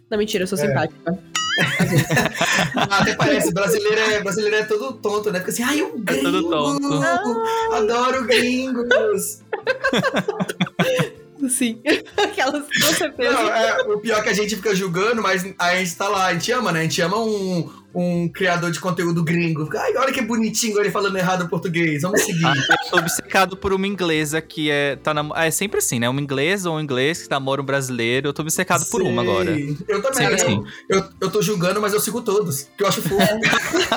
[0.09, 0.67] Não, mentira, eu sou É.
[0.67, 1.17] simpática.
[2.75, 5.37] Ah, até parece, brasileiro é, brasileiro é todo tonto, né?
[5.37, 6.23] Fica assim, ai, um gringo!
[6.23, 7.03] todo tonto.
[7.73, 9.43] Adoro gringos!
[11.49, 11.81] Sim.
[12.17, 13.31] Aquelas, com certeza.
[13.31, 16.27] Não, é, o pior é que a gente fica julgando, mas a gente tá lá,
[16.27, 16.79] a gente ama, né?
[16.79, 19.69] A gente ama um, um criador de conteúdo gringo.
[19.77, 22.45] Ai, olha que bonitinho ele falando errado o português, vamos seguir.
[22.45, 24.95] Ah, eu tô obcecado por uma inglesa que é.
[24.95, 26.09] Tá nam- ah, é sempre assim, né?
[26.09, 28.27] Uma inglesa ou um inglês que namora um brasileiro.
[28.29, 29.51] Eu tô obcecado por uma agora.
[29.87, 30.13] Eu também.
[30.13, 30.63] Sempre Eu, assim.
[30.89, 33.17] eu, eu tô julgando, mas eu sigo todos, que eu acho fofo.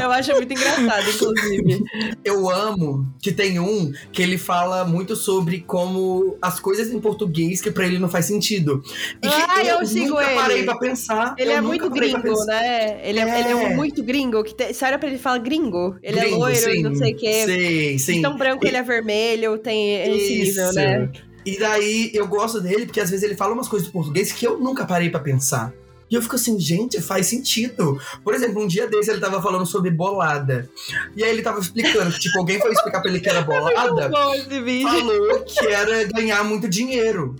[0.00, 1.84] Eu acho muito engraçado, inclusive.
[2.24, 7.60] Eu amo que tem um que ele fala muito sobre como as coisas em português
[7.60, 8.82] que pra ele não faz sentido.
[9.22, 10.34] E que Ah, eu sigo nunca ele.
[10.34, 11.34] parei pra pensar.
[11.38, 12.62] Ele eu é muito gringo, pensar.
[12.98, 13.08] Né?
[13.08, 13.40] Ele é, É.
[13.40, 14.42] ele é muito gringo.
[14.44, 15.96] Que te, você olha pra ele e fala gringo.
[16.02, 16.82] Ele é Gringo, loiro e sim.
[16.82, 17.44] não sei o quê.
[17.46, 18.18] Sim, sim.
[18.18, 21.10] Então branco ele é vermelho, tem esse nível, né?
[21.46, 24.46] E daí eu gosto dele porque às vezes ele fala umas coisas do português que
[24.46, 25.72] eu nunca parei pra pensar.
[26.10, 28.00] E eu fico assim, gente, faz sentido.
[28.24, 30.68] Por exemplo, um dia desse ele tava falando sobre bolada.
[31.14, 34.10] E aí ele tava explicando que, tipo, alguém foi explicar pra ele que era bolada.
[34.36, 34.88] Esse vídeo.
[34.88, 37.36] falou que era ganhar muito dinheiro.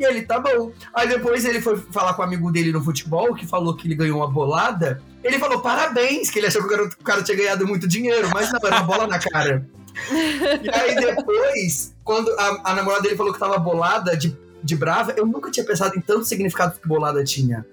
[0.00, 0.72] E ele, tá bom.
[0.94, 3.94] Aí depois ele foi falar com o amigo dele no futebol, que falou que ele
[3.94, 5.02] ganhou uma bolada.
[5.22, 8.30] Ele falou parabéns, que ele achou que o cara, o cara tinha ganhado muito dinheiro,
[8.32, 9.68] mas não, era uma bola na cara.
[10.62, 14.34] E aí depois, quando a, a namorada dele falou que tava bolada, de,
[14.64, 17.66] de brava, eu nunca tinha pensado em tanto significado que bolada tinha.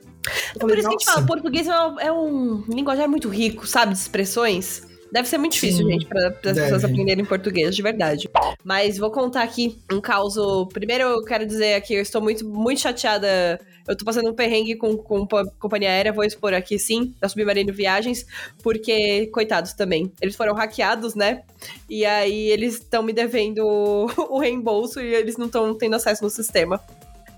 [0.54, 3.30] Eu Por falei, isso que a gente fala, português é um, é um linguajar muito
[3.30, 3.94] rico, sabe?
[3.94, 4.87] De expressões.
[5.12, 8.30] Deve ser muito difícil, Sim, gente, para as pessoas aprenderem português, de verdade.
[8.64, 10.36] Mas vou contar aqui um caos.
[10.74, 13.60] Primeiro, eu quero dizer aqui, eu estou muito, muito chateada.
[13.88, 17.30] Eu tô passando um perrengue com, com pa- companhia aérea, vou expor aqui sim, da
[17.30, 18.26] Submarino Viagens,
[18.62, 21.44] porque, coitados também, eles foram hackeados, né?
[21.90, 23.64] E aí eles estão me devendo
[24.30, 26.82] o reembolso e eles não estão tendo acesso no sistema.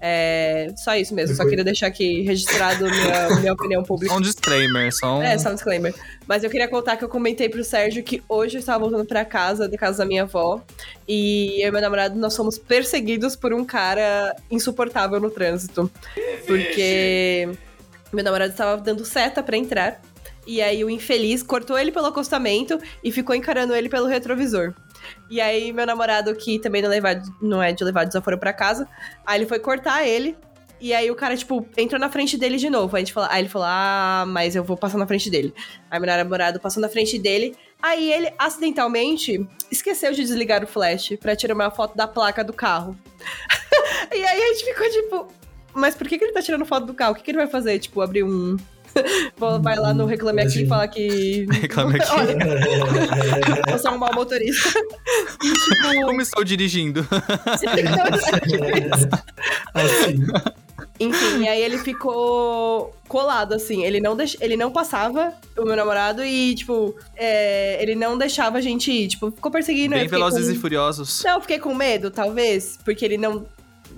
[0.02, 4.14] É, só isso mesmo, só queria deixar aqui registrado minha, minha opinião pública.
[4.14, 5.22] Só um disclaimer, só um.
[5.22, 5.94] É, só um disclaimer.
[6.26, 9.26] Mas eu queria contar que eu comentei pro Sérgio que hoje eu estava voltando pra
[9.26, 10.62] casa, da casa da minha avó,
[11.08, 15.92] e eu e meu namorado, nós fomos perseguidos por um cara insuportável no trânsito.
[16.46, 17.50] Porque
[18.14, 20.02] meu namorado estava dando seta pra entrar,
[20.48, 24.74] e aí o infeliz cortou ele pelo acostamento e ficou encarando ele pelo retrovisor.
[25.30, 28.88] E aí meu namorado, que também não, levar, não é de levar desaforo pra casa,
[29.26, 30.36] aí ele foi cortar ele,
[30.82, 32.96] e aí o cara, tipo, entrou na frente dele de novo.
[32.96, 35.54] Aí, a gente falou, aí ele falou, ah, mas eu vou passar na frente dele.
[35.92, 37.54] Aí meu namorado passou na frente dele.
[37.82, 42.54] Aí ele, acidentalmente, esqueceu de desligar o flash pra tirar uma foto da placa do
[42.54, 42.98] carro.
[44.16, 45.28] e aí a gente ficou tipo,
[45.74, 47.12] mas por que, que ele tá tirando foto do carro?
[47.12, 47.78] O que, que ele vai fazer?
[47.80, 48.56] Tipo, abrir um.
[49.62, 51.46] Vai lá no Reclame Aqui e falar que.
[51.62, 52.12] Reclame aqui.
[52.12, 52.38] Olha,
[53.72, 54.80] eu sou um mau motorista.
[55.44, 57.08] E, tipo, Como estou dirigindo?
[59.74, 60.26] assim.
[61.00, 63.84] Enfim, e aí ele ficou colado, assim.
[63.86, 64.36] Ele não, deix...
[64.42, 69.08] ele não passava, o meu namorado, e, tipo, é, ele não deixava a gente ir.
[69.08, 69.94] Tipo, ficou perseguindo.
[69.94, 70.54] eu Bem fiquei velozes com...
[70.54, 71.24] e furiosos.
[71.24, 73.46] Não, eu fiquei com medo, talvez, porque ele não.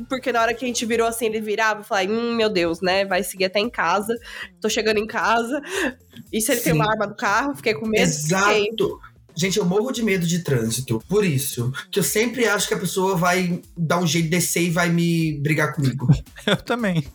[0.07, 2.81] Porque na hora que a gente virou assim, ele virava e falava, hum, meu Deus,
[2.81, 3.05] né?
[3.05, 4.13] Vai seguir até em casa.
[4.59, 5.61] Tô chegando em casa.
[6.31, 6.79] E se ele tem Sim.
[6.79, 7.55] uma arma no carro?
[7.55, 8.11] Fiquei com medo.
[8.11, 8.69] Fiquei.
[8.69, 8.99] Exato.
[9.35, 11.01] Gente, eu morro de medo de trânsito.
[11.07, 11.71] Por isso.
[11.89, 14.89] Que eu sempre acho que a pessoa vai dar um jeito de descer e vai
[14.89, 16.07] me brigar comigo.
[16.45, 17.05] Eu também.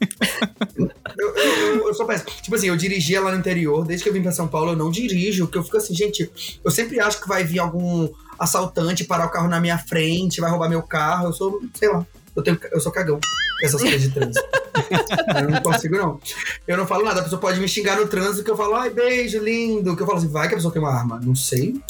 [0.78, 2.30] Eu, eu, eu, eu sou péssimo.
[2.40, 3.84] Tipo assim, eu dirigia lá no interior.
[3.84, 5.46] Desde que eu vim pra São Paulo, eu não dirijo.
[5.46, 6.30] Porque eu fico assim, gente,
[6.64, 10.50] eu sempre acho que vai vir algum assaltante parar o carro na minha frente, vai
[10.50, 11.26] roubar meu carro.
[11.26, 12.06] Eu sou, sei lá.
[12.36, 14.46] Eu, tenho, eu sou cagão com essas coisas de trânsito.
[15.40, 16.20] eu não consigo, não.
[16.66, 17.20] Eu não falo nada.
[17.20, 19.96] A pessoa pode me xingar no trânsito que eu falo, ai, beijo, lindo.
[19.96, 21.20] Que eu falo assim, vai que a pessoa tem uma arma.
[21.22, 21.80] Não sei.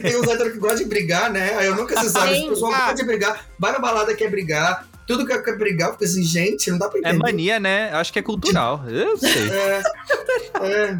[0.00, 1.54] Tem uns héteros que gostam de brigar, né?
[1.56, 2.34] Aí eu nunca se sabe.
[2.34, 2.46] Sim.
[2.46, 3.46] O pessoal gosta de brigar.
[3.58, 4.86] Vai na balada quer brigar.
[5.06, 7.18] Tudo que quer brigar, porque assim, gente, não dá pra É entender.
[7.22, 7.90] mania, né?
[7.92, 8.82] Acho que é cultural.
[8.88, 9.30] Eu sei.
[9.50, 9.82] É,
[10.62, 10.98] é,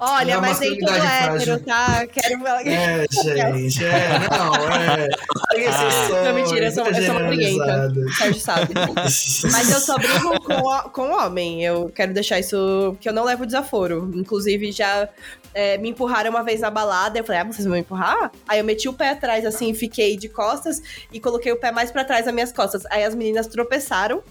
[0.00, 2.06] Olha, É mas nem tudo hétero, tá?
[2.06, 2.46] Quero.
[2.68, 5.08] é, gente, é, não, é.
[5.50, 6.24] Tem exceções.
[6.24, 7.92] Não, mentira, eu sou- eu sou uma briguenta.
[8.18, 8.74] Sérgio sabe.
[9.52, 11.64] Mas eu só brigo com, o- com homem.
[11.64, 12.96] Eu quero deixar isso.
[13.00, 14.10] que eu não levo desaforo.
[14.14, 15.08] Inclusive, já
[15.56, 17.18] é, me empurraram uma vez na balada.
[17.18, 18.30] Eu falei, ah, vocês vão me empurrar?
[18.46, 21.90] Aí eu meti o pé atrás, assim, fiquei de costas e coloquei o pé mais
[21.90, 22.84] pra trás das minhas costas.
[22.90, 24.22] Aí as meninas tropeçaram.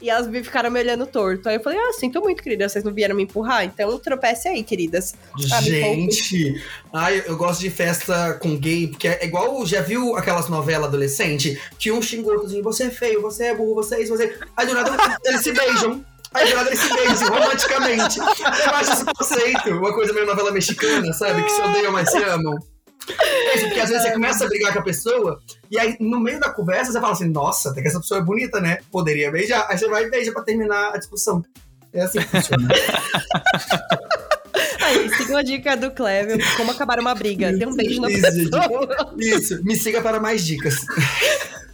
[0.00, 1.48] E elas me ficaram me olhando torto.
[1.48, 2.68] Aí eu falei, ah, sinto muito, querida.
[2.68, 3.64] Vocês não vieram me empurrar?
[3.64, 5.12] Então tropece aí, queridas.
[5.36, 6.62] Gente,
[6.92, 11.60] ai, eu gosto de festa com gay, porque é igual, já viu aquelas novelas adolescente?
[11.80, 14.38] Que um xingou assim, você é feio, você é burro, você é isso, você é...
[14.56, 16.04] Aí do nada eles se beijam.
[16.34, 18.18] Aí do nada eles se beijam, romanticamente.
[18.20, 21.42] Eu acho esse conceito, uma coisa meio novela mexicana, sabe?
[21.42, 22.58] Que se odeiam, mas se amam.
[23.10, 26.38] É porque às vezes você começa a brigar com a pessoa, e aí no meio
[26.38, 28.78] da conversa você fala assim, nossa, até que essa pessoa é bonita, né?
[28.90, 29.66] Poderia beijar.
[29.70, 31.42] Aí você vai e beija pra terminar a discussão.
[31.92, 32.68] É assim que funciona.
[34.80, 37.52] Aí, siga a dica do Clever, como acabar uma briga.
[37.52, 39.14] Dê um beijo na Isso, pessoa.
[39.18, 40.76] Isso, me siga para mais dicas.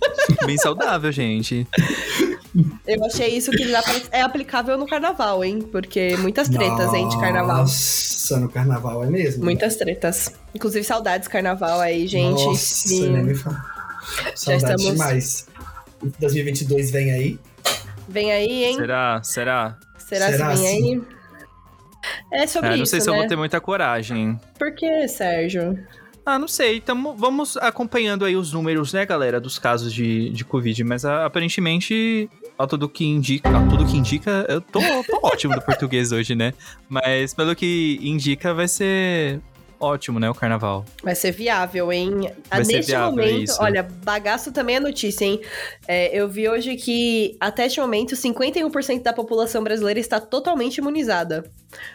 [0.46, 1.66] Bem saudável, gente.
[2.86, 5.60] Eu achei isso que já é aplicável no carnaval, hein?
[5.72, 7.58] Porque muitas tretas, hein, de carnaval.
[7.58, 9.44] Nossa, no carnaval é mesmo?
[9.44, 10.32] Muitas tretas.
[10.54, 12.44] Inclusive, saudades carnaval aí, gente.
[12.44, 13.10] Nossa, Sim.
[13.10, 13.64] nem me fala.
[14.34, 15.46] Saudade estamos- demais.
[16.20, 17.38] 2022 vem aí.
[18.08, 18.76] Vem aí, hein?
[18.76, 19.20] Será?
[19.24, 19.78] Será?
[19.98, 20.94] Será, Será se vem assim?
[22.30, 22.42] aí?
[22.42, 23.20] É sobre É, não isso, sei se eu né?
[23.20, 24.38] vou ter muita coragem.
[24.58, 25.78] Por que, Sérgio?
[26.24, 26.80] Ah, não sei.
[26.80, 30.82] Tamo, vamos acompanhando aí os números, né, galera, dos casos de, de Covid.
[30.84, 33.48] Mas ah, aparentemente, a tudo que indica.
[33.48, 34.46] A tudo que indica.
[34.48, 36.54] Eu tô, tô ótimo do português hoje, né?
[36.88, 39.40] Mas pelo que indica, vai ser
[39.78, 40.84] ótimo, né, o carnaval.
[41.02, 42.30] Vai ser viável, hein?
[42.50, 43.62] Ah, Vai Neste viável, é momento, isso.
[43.62, 45.40] olha, bagaço também é notícia, hein?
[45.86, 51.44] É, eu vi hoje que, até este momento, 51% da população brasileira está totalmente imunizada.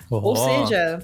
[0.10, 1.00] Ou Ó, seja,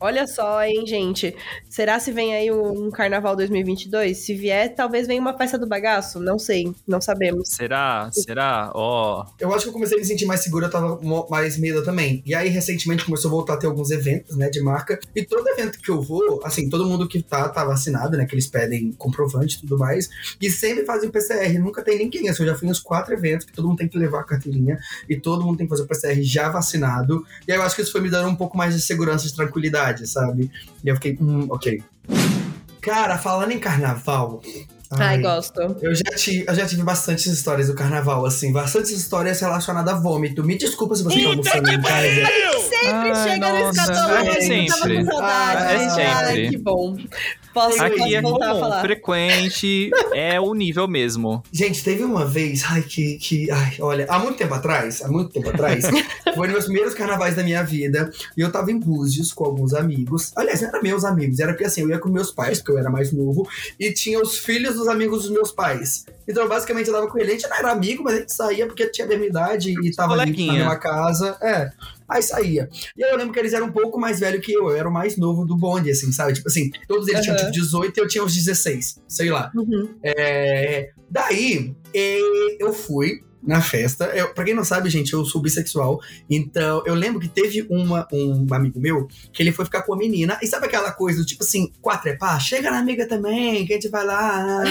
[0.00, 1.34] olha só, hein, gente?
[1.68, 4.16] Será se vem aí um, carnaval 2022?
[4.16, 6.18] Se vier, talvez venha uma festa do bagaço?
[6.18, 7.50] Não sei, não sabemos.
[7.50, 8.10] Será?
[8.12, 8.70] Será?
[8.74, 9.26] Ó.
[9.38, 12.22] Eu acho que eu comecei a me sentir mais seguro, eu tava mais medo também.
[12.24, 14.98] E aí, recentemente, começou a voltar a ter alguns eventos, né, de marca.
[15.14, 18.34] E todo evento que eu vou, assim, todo mundo que tá, tá vacinado, né, que
[18.34, 20.08] eles pedem comprovante e tudo mais.
[20.40, 22.28] E sempre fazem o PCR, nunca tem ninguém.
[22.28, 24.78] Assim, eu já fui nos quatro eventos que todo mundo tem que levar a carteirinha.
[25.08, 27.24] E todo mundo tem que fazer o PCR já vacinado.
[27.46, 29.32] E aí eu acho que isso foi me dando um pouco mais de segurança e
[29.32, 30.50] tranquilidade, sabe?
[30.84, 31.82] E eu fiquei, hum, ok.
[32.80, 34.42] Cara, falando em carnaval...
[34.92, 35.60] Ai, gosto.
[35.80, 39.96] Eu já, tive, eu já tive bastantes histórias do carnaval, assim, bastantes histórias relacionadas a
[39.96, 40.42] vômito.
[40.42, 42.26] Me desculpa se você tá almoçando em casa.
[42.68, 45.62] Sempre Ai, chega no nossa, escatológico, é eu tava com saudade.
[45.62, 46.50] Ah, é Ai, sempre.
[46.50, 46.96] que bom.
[47.52, 48.80] Posso, Aqui posso é comum, falar?
[48.80, 51.42] frequente, é o nível mesmo.
[51.52, 53.50] Gente, teve uma vez, ai, que, que.
[53.50, 55.84] Ai, olha, há muito tempo atrás, há muito tempo atrás,
[56.34, 58.10] foi nos meus primeiros carnavais da minha vida.
[58.36, 60.32] E eu tava em Búzios com alguns amigos.
[60.36, 62.78] Aliás, não eram meus amigos, era porque assim, eu ia com meus pais, porque eu
[62.78, 66.04] era mais novo, e tinha os filhos dos amigos dos meus pais.
[66.28, 67.30] Então, basicamente, eu tava com ele.
[67.30, 69.90] A gente não era amigo, mas a gente saía porque tinha a mesma idade e
[69.90, 71.36] tava ali na mesma casa.
[71.42, 71.70] É.
[72.10, 72.68] Aí saía.
[72.96, 74.68] E aí eu lembro que eles eram um pouco mais velhos que eu.
[74.68, 76.32] Eu era o mais novo do bonde, assim, sabe?
[76.32, 77.46] Tipo assim, todos eles tinham Aham.
[77.46, 79.50] tipo 18 e eu tinha uns 16, sei lá.
[79.54, 79.94] Uhum.
[80.02, 81.74] É, daí,
[82.58, 84.04] eu fui na festa.
[84.06, 86.00] Eu, pra quem não sabe, gente, eu sou bissexual.
[86.28, 89.96] Então, eu lembro que teve uma, um amigo meu que ele foi ficar com a
[89.96, 90.38] menina.
[90.42, 92.38] E sabe aquela coisa do tipo assim, quatro é pá?
[92.38, 94.62] Chega na amiga também, que a gente vai lá.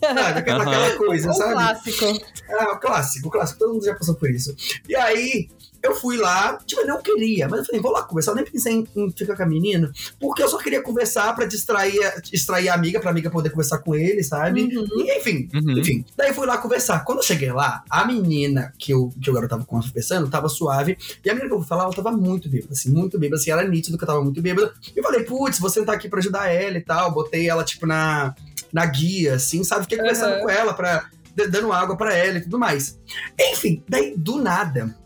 [0.00, 0.38] sabe?
[0.38, 0.70] Aquela, Aham.
[0.70, 1.52] aquela coisa, sabe?
[1.52, 2.04] clássico.
[2.48, 4.54] É, o clássico, o clássico, todo mundo já passou por isso.
[4.88, 5.48] E aí,
[5.84, 8.32] eu fui lá, tipo, eu não queria, mas eu falei, vou lá conversar.
[8.32, 11.44] Eu nem pensei em, em ficar com a menina, porque eu só queria conversar pra
[11.46, 14.62] distrair, a- distrair a amiga, pra amiga poder conversar com ele, sabe?
[14.62, 14.86] Uhum.
[15.04, 15.78] E, enfim, Uhum.
[15.78, 16.04] enfim.
[16.16, 17.04] Daí eu fui lá conversar.
[17.04, 21.30] Quando eu cheguei lá, a menina que eu, que eu tava conversando tava suave, e
[21.30, 23.66] a menina que eu vou falar, ela tava muito bêbada, assim, muito bêbada, assim, era
[23.68, 24.72] nítido que eu tava muito bêbada.
[24.94, 27.12] E eu falei, putz, você não tá aqui pra ajudar ela e tal.
[27.12, 28.34] Botei ela, tipo, na,
[28.72, 29.82] na guia, assim, sabe?
[29.82, 31.08] Fiquei conversando com ela pra
[31.50, 32.96] dando água pra ela e tudo mais.
[33.38, 34.96] Enfim, daí do nada.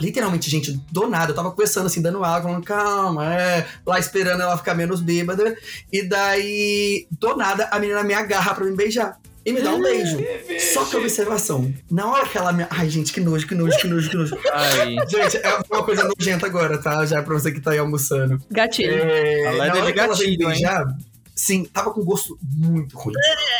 [0.00, 4.42] Literalmente, gente, do nada, eu tava conversando assim, dando água, falando, calma, é, lá esperando
[4.42, 5.56] ela ficar menos bêbada.
[5.92, 9.18] E daí, do nada, a menina me agarra pra me beijar.
[9.44, 10.18] E me dá um beijo.
[10.74, 11.72] Só que observação.
[11.90, 12.66] Na hora que ela me.
[12.68, 14.38] Ai, gente, que nojo, que nojo, que nojo, que nojo.
[14.52, 17.06] Ai, Gente, é uma coisa nojenta agora, tá?
[17.06, 18.38] Já pra você que tá aí almoçando.
[18.50, 18.92] Gatilho.
[18.92, 20.62] É, na hora de que ela gatilho, hein?
[21.40, 23.14] Sim, tava com gosto muito ruim.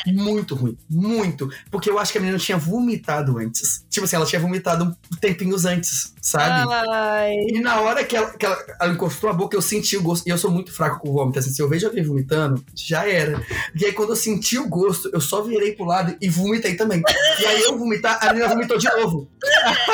[0.07, 0.77] Muito ruim.
[0.89, 1.51] Muito.
[1.71, 3.85] Porque eu acho que a menina tinha vomitado antes.
[3.89, 6.71] Tipo assim, ela tinha vomitado um tempinhos antes, sabe?
[6.91, 7.35] Ai.
[7.49, 10.27] E na hora que, ela, que ela, ela encostou a boca, eu senti o gosto.
[10.27, 11.39] E eu sou muito fraco com vômito.
[11.39, 13.43] Assim, se eu vejo alguém vomitando, já era.
[13.75, 17.03] E aí, quando eu senti o gosto, eu só virei pro lado e vomitei também.
[17.41, 19.27] E aí, eu vomitar, a menina vomitou de novo.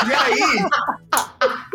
[0.09, 0.67] E aí.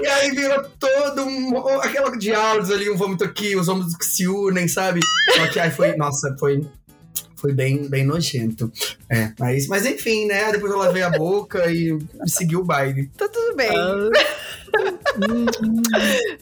[0.02, 4.28] E aí virou todo um, aquela diálogos ali, um vômito aqui, os vômitos que se
[4.28, 5.00] unem, sabe?
[5.36, 5.96] Só que aí foi.
[6.02, 6.66] Nossa, foi.
[7.36, 8.72] Foi bem, bem nojento.
[9.10, 10.52] É, mas, mas enfim, né?
[10.52, 13.08] Depois eu lavei a boca e segui o baile.
[13.18, 13.70] Tá tudo bem.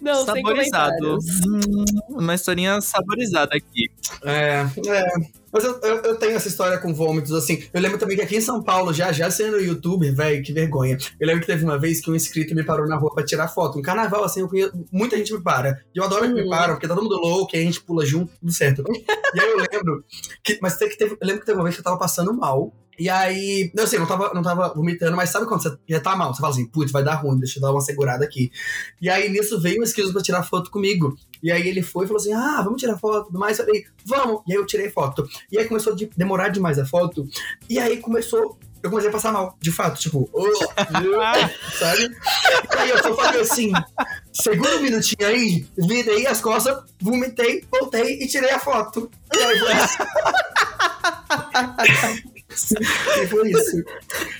[0.01, 1.19] Não, sem saborizado.
[1.47, 3.88] Hum, uma historinha saborizada aqui.
[4.23, 5.05] É, é.
[5.51, 7.63] Mas eu, eu, eu tenho essa história com vômitos, assim.
[7.73, 10.97] Eu lembro também que aqui em São Paulo, já já sendo youtuber, velho, que vergonha.
[11.19, 13.47] Eu lembro que teve uma vez que um inscrito me parou na rua pra tirar
[13.47, 13.79] foto.
[13.79, 15.79] Um carnaval, assim, eu conheço, muita gente me para.
[15.93, 16.49] E eu adoro que me Uhum.
[16.49, 18.83] param, porque tá todo mundo louco, e a gente pula junto, tudo certo.
[19.33, 20.03] e aí eu lembro
[20.43, 20.59] que.
[20.61, 22.73] Mas tem que teve, eu lembro que teve uma vez que eu tava passando mal.
[22.99, 26.17] E aí, não sei, não tava, não tava vomitando, mas sabe quando você já tá
[26.17, 26.33] mal?
[26.33, 28.51] Você fala assim, putz, vai dar ruim, deixa eu dar uma segurada aqui.
[29.01, 31.15] E aí nisso veio um inscrito pra tirar foto comigo.
[31.41, 33.59] E aí ele foi e falou assim: ah, vamos tirar foto e tudo mais.
[33.59, 34.41] Eu falei, vamos.
[34.47, 35.27] E aí eu tirei foto.
[35.51, 37.27] E aí começou a de- demorar demais a foto.
[37.69, 38.57] E aí começou.
[38.81, 40.29] Eu comecei a passar mal, de fato, tipo,
[41.77, 42.03] sabe?
[42.73, 43.71] E aí eu só falei assim:
[44.31, 49.11] segura um minutinho aí, virei as costas, vomitei, voltei e tirei a foto.
[49.35, 49.97] E aí foi isso.
[52.51, 53.83] e foi isso.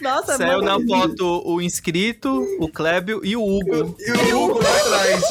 [0.01, 3.95] Nossa, Saiu na foto o inscrito, o Clébio e o Hugo.
[3.99, 5.23] E o Hugo lá atrás.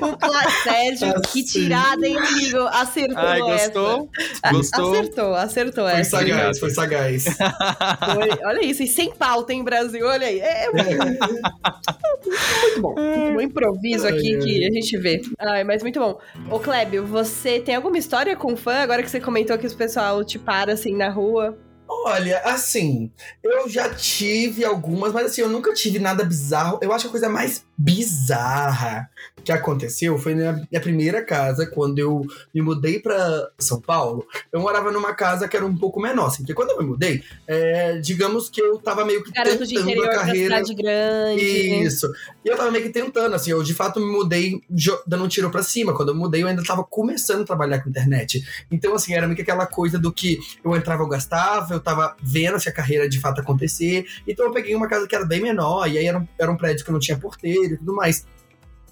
[0.00, 1.42] O Pla- Sérgio, que Assim.
[1.44, 2.58] tirada, hein, amigo?
[2.70, 3.64] Acertou Ai, essa.
[3.72, 4.10] gostou?
[4.42, 4.92] A- Gostou?
[4.94, 6.10] Acertou, acertou Foi essa.
[6.18, 7.24] sagaz, foi sagaz.
[7.24, 10.06] Foi- Olha isso, e sem pauta, hein, Brasil?
[10.06, 10.40] Olha aí.
[10.40, 12.94] É muito, muito bom.
[12.98, 14.40] Um improviso aqui Ai, ai.
[14.42, 15.20] que a gente vê.
[15.38, 16.18] Ai, mas muito bom.
[16.50, 18.74] Ô, Clébio, você tem alguma história com fã?
[18.76, 21.56] Agora que você comentou que o pessoal te para assim na rua rua.
[21.88, 23.10] Olha, assim,
[23.42, 26.78] eu já tive algumas, mas assim, eu nunca tive nada bizarro.
[26.82, 29.08] Eu acho que a coisa mais bizarra
[29.44, 34.26] que aconteceu foi na minha primeira casa, quando eu me mudei pra São Paulo.
[34.50, 37.22] Eu morava numa casa que era um pouco menor, assim, porque quando eu me mudei,
[37.46, 40.56] é, digamos que eu tava meio que Garoto de tentando interior a da carreira.
[40.64, 41.84] cidade grande.
[41.84, 42.10] Isso.
[42.44, 44.62] E eu tava meio que tentando, assim, eu de fato me mudei
[45.06, 45.94] dando um tiro pra cima.
[45.94, 48.42] Quando eu mudei, eu ainda tava começando a trabalhar com internet.
[48.70, 52.16] Então, assim, era meio que aquela coisa do que eu entrava, eu gastava, eu tava
[52.22, 54.06] vendo se a carreira de fato acontecer.
[54.26, 56.56] Então eu peguei uma casa que era bem menor, e aí era um, era um
[56.56, 58.26] prédio que não tinha porteiro e tudo mais.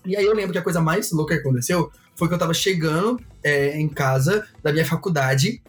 [0.05, 2.53] E aí eu lembro que a coisa mais louca que aconteceu foi que eu tava
[2.53, 5.63] chegando é, em casa da minha faculdade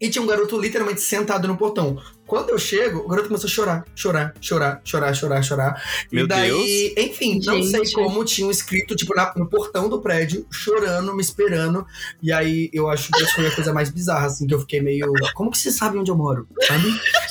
[0.00, 2.00] e tinha um garoto literalmente sentado no portão.
[2.26, 5.82] Quando eu chego, o garoto começou a chorar, chorar, chorar, chorar, chorar, chorar.
[6.10, 7.92] Meu e daí, enfim, não sei Gente.
[7.92, 11.86] como tinha um escrito, tipo, na- no portão do prédio, chorando, me esperando.
[12.22, 14.80] E aí eu acho que isso foi a coisa mais bizarra, assim, que eu fiquei
[14.80, 15.06] meio.
[15.34, 16.48] Como que você sabe onde eu moro?
[16.66, 16.88] Sabe?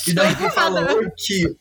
[0.08, 1.56] E daí ele falou que.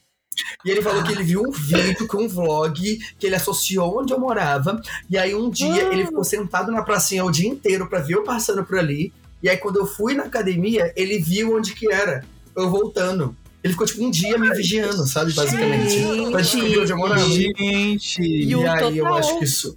[0.64, 4.12] E ele falou que ele viu um vídeo com um vlog que ele associou onde
[4.12, 4.80] eu morava.
[5.08, 5.92] E aí um dia Ah.
[5.92, 9.12] ele ficou sentado na pracinha o dia inteiro pra ver eu passando por ali.
[9.44, 12.24] E aí quando eu fui na academia, ele viu onde que era.
[12.56, 13.36] Eu voltando.
[13.62, 15.34] Ele ficou tipo um dia me vigiando, sabe?
[15.34, 16.30] Basicamente.
[16.30, 17.20] Pra descobrir onde eu morava.
[17.30, 18.22] Gente.
[18.22, 19.76] E E aí eu acho que isso.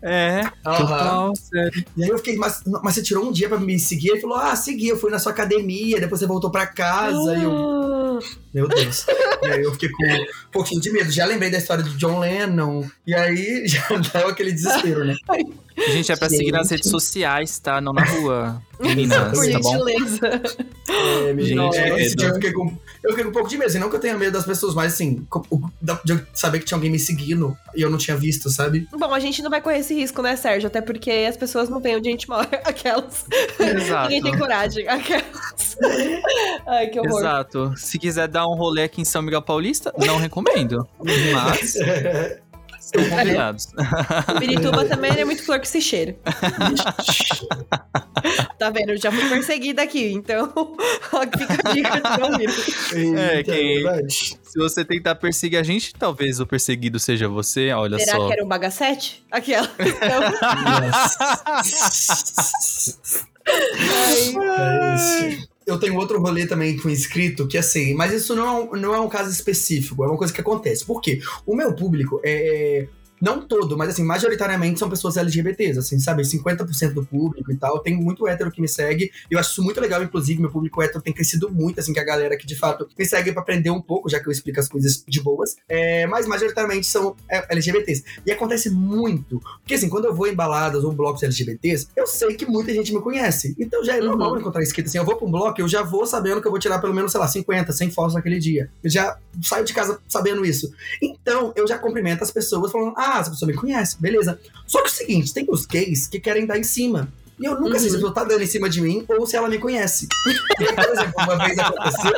[0.00, 0.86] É, Aham.
[0.86, 1.84] total, sério.
[1.96, 4.10] E aí eu fiquei, mas, mas você tirou um dia pra me seguir?
[4.10, 7.36] Ele falou: Ah, segui, eu fui na sua academia, depois você voltou pra casa.
[7.36, 8.18] E eu, Ah,
[8.52, 9.06] meu Deus.
[9.42, 11.10] e aí eu fiquei com um pouquinho de medo.
[11.10, 12.84] Já lembrei da história do John Lennon.
[13.06, 15.14] E aí já dava aquele desespero, né?
[15.90, 16.78] Gente é pra seguir nas Gente.
[16.78, 17.80] redes sociais, tá?
[17.80, 18.62] Não na rua.
[18.80, 19.88] Meninas, Por tá bom?
[19.88, 20.42] gentileza.
[20.88, 23.56] É, Gente, é, é, esse dia eu fiquei, com, eu fiquei com um pouco de
[23.58, 23.68] medo.
[23.68, 25.26] Assim, não que eu tenha medo das pessoas, mas assim,
[26.04, 28.88] de eu saber que tinha alguém me seguindo e eu não tinha visto, sabe?
[28.92, 30.68] Bom, a gente não vai correr esse risco, né, Sérgio?
[30.68, 32.48] Até porque as pessoas não veem onde a gente mora.
[32.64, 33.26] Aquelas.
[33.58, 34.10] Exato.
[34.10, 34.88] Ninguém tem coragem.
[34.88, 35.76] Aquelas.
[36.66, 37.18] Ai, que horror.
[37.20, 37.74] Exato.
[37.76, 40.86] Se quiser dar um rolê aqui em São Miguel Paulista, não recomendo.
[41.00, 41.76] Mas
[42.88, 43.68] estão convidados.
[44.38, 46.16] Pirituba também é muito flor que se cheira.
[48.58, 48.90] Tá vendo?
[48.90, 50.52] Eu já fui perseguida aqui, então
[51.38, 52.48] fica a dica de não ouvir.
[53.16, 54.12] É, verdade.
[54.42, 57.70] Se você tentar perseguir a gente, talvez o perseguido seja você.
[57.70, 58.26] Olha Será só.
[58.26, 59.24] que era um bagacete?
[59.30, 59.70] Aquela.
[59.78, 60.90] Então, ai,
[63.86, 65.48] É isso.
[65.68, 69.00] Eu tenho outro rolê também com inscrito, que assim, mas isso não é, não é
[69.00, 70.82] um caso específico, é uma coisa que acontece.
[70.82, 71.20] Por quê?
[71.44, 72.88] O meu público é.
[73.20, 76.22] Não todo, mas assim, majoritariamente são pessoas LGBTs, assim, sabe?
[76.22, 77.78] 50% do público e tal.
[77.80, 79.10] Tem muito hétero que me segue.
[79.30, 82.00] E eu acho isso muito legal, inclusive, meu público hétero tem crescido muito, assim, que
[82.00, 84.60] a galera que de fato me segue pra aprender um pouco, já que eu explico
[84.60, 85.56] as coisas de boas.
[85.68, 88.04] É, mas majoritariamente são é, LGBTs.
[88.26, 89.40] E acontece muito.
[89.60, 92.92] Porque assim, quando eu vou em baladas ou blocos LGBTs, eu sei que muita gente
[92.94, 93.54] me conhece.
[93.58, 94.06] Então já é Uhum.
[94.10, 94.98] normal encontrar escrito assim.
[94.98, 97.10] Eu vou pra um bloco, eu já vou sabendo que eu vou tirar pelo menos,
[97.12, 98.70] sei lá, 50, 100 fotos naquele dia.
[98.82, 100.72] Eu já saio de casa sabendo isso.
[101.02, 104.38] Então, eu já cumprimento as pessoas falando, ah, essa pessoa me conhece, beleza.
[104.66, 107.08] Só que é o seguinte, tem os gays que querem dar em cima.
[107.40, 109.36] E eu nunca sei se a pessoa tá dando em cima de mim ou se
[109.36, 110.08] ela me conhece.
[110.58, 112.10] E aí, por exemplo, uma vez aconteceu.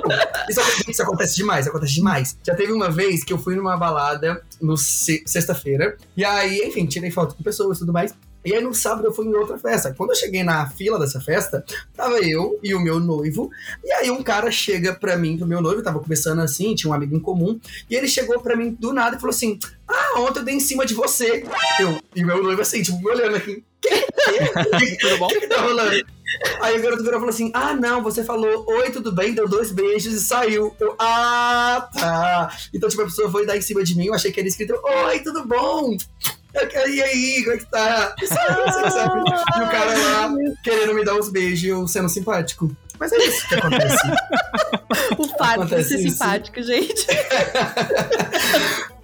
[0.49, 2.37] Isso, acontece- isso acontece demais, acontece demais.
[2.43, 5.97] Já teve uma vez que eu fui numa balada no se- sexta-feira.
[6.17, 8.15] E aí, enfim, tirei foto com pessoas e tudo mais.
[8.45, 9.95] E aí no sábado eu fui em outra festa.
[9.97, 11.65] Quando eu cheguei na fila dessa festa,
[11.95, 13.51] tava eu e o meu noivo.
[13.85, 16.95] E aí um cara chega pra mim, pro meu noivo, tava conversando assim, tinha um
[16.95, 17.61] amigo em comum.
[17.89, 20.61] E ele chegou pra mim do nada e falou assim: Ah, ontem eu dei em
[20.61, 21.45] cima de você.
[21.79, 23.63] Eu, e meu noivo assim, tipo, me olhando aqui.
[23.81, 23.91] Que,
[25.01, 25.27] Tudo bom?
[25.27, 26.05] o que, que tá rolando?
[26.61, 29.49] Aí o garoto virou e falou assim: Ah, não, você falou oi, tudo bem, deu
[29.49, 30.75] dois beijos e saiu.
[30.79, 32.57] Eu, ah, tá.
[32.73, 34.75] Então, tipo, a pessoa foi dar em cima de mim, eu achei que era escrito:
[34.83, 35.97] Oi, tudo bom?
[36.55, 38.15] E aí, como é que tá?
[38.21, 39.21] Assim, sabe?
[39.21, 40.35] E o cara lá
[40.65, 42.75] querendo me dar uns beijos e eu sendo simpático.
[42.99, 43.97] Mas é isso que acontece.
[45.17, 46.11] o fato de ser isso.
[46.11, 47.07] simpático, gente.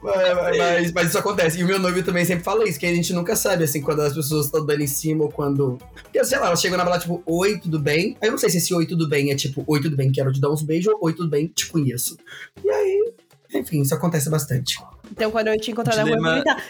[0.03, 1.59] mas, mas- mas isso acontece.
[1.59, 4.03] E o meu noivo também sempre fala isso, que a gente nunca sabe, assim, quando
[4.03, 5.79] as pessoas estão dando em cima ou quando.
[6.03, 8.17] Porque, sei lá, ela chegou na balada, tipo, oi, tudo bem?
[8.21, 10.33] Aí eu não sei se esse oi, tudo bem é tipo, oi, tudo bem, quero
[10.33, 12.17] te dar uns beijos, ou oi, tudo bem, te conheço.
[12.63, 13.13] E aí,
[13.55, 14.77] enfim, isso acontece bastante.
[15.11, 16.65] Então, quando eu te encontrar na rua, eu vou gritar: meu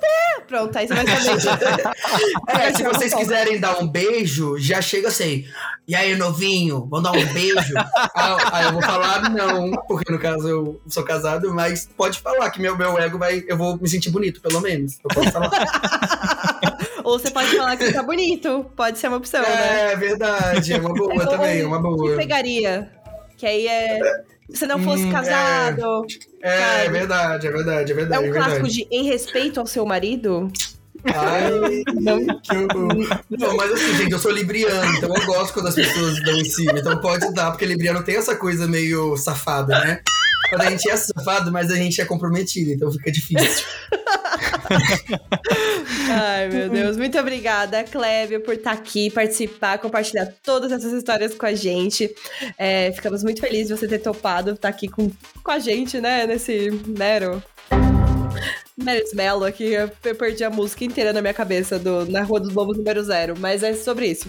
[0.00, 0.46] Deus!
[0.46, 1.06] Pronto, aí você vai
[1.40, 1.84] saber.
[2.48, 5.44] É, se tirar uma vocês quiserem dar um beijo, já chega assim.
[5.88, 7.74] E aí, novinho, vamos dar um beijo?
[8.14, 12.50] aí, aí eu vou falar não, porque no caso eu sou casado, mas pode falar
[12.50, 13.44] que meu, meu ego vai.
[13.48, 14.98] Eu vou me sentir bonito, pelo menos.
[15.02, 15.50] Eu posso falar.
[17.04, 18.66] Ou você pode falar que você tá bonito.
[18.76, 19.92] Pode ser uma opção, né?
[19.92, 22.16] É verdade, é uma boa Ou- também, é uma Que boa.
[22.16, 22.90] pegaria.
[23.36, 23.98] Que aí é.
[24.50, 26.06] Se não fosse Hum, casado.
[26.42, 26.84] É, Cara.
[26.84, 28.24] é verdade, é verdade, é É, verdade.
[28.24, 30.50] um é clássico de em respeito ao seu marido.
[31.06, 31.82] Ai,
[32.42, 33.22] que horror.
[33.30, 36.44] Não, mas assim, gente, eu sou libriano, então eu gosto quando as pessoas dão em
[36.44, 36.78] cima.
[36.78, 40.00] Então pode dar, porque libriano tem essa coisa meio safada, né?
[40.50, 43.64] Quando a gente é safado, mas a gente é comprometido, então fica difícil.
[46.10, 46.96] Ai, meu Deus.
[46.96, 52.14] Muito obrigada, Clébio, por estar aqui, participar, compartilhar todas essas histórias com a gente.
[52.58, 55.10] É, ficamos muito felizes de você ter topado estar aqui com,
[55.42, 56.26] com a gente, né?
[56.26, 57.42] Nesse mero.
[58.76, 62.52] Mero Smelo aqui, eu perdi a música inteira na minha cabeça do Na Rua dos
[62.52, 64.28] Lobos número zero, mas é sobre isso.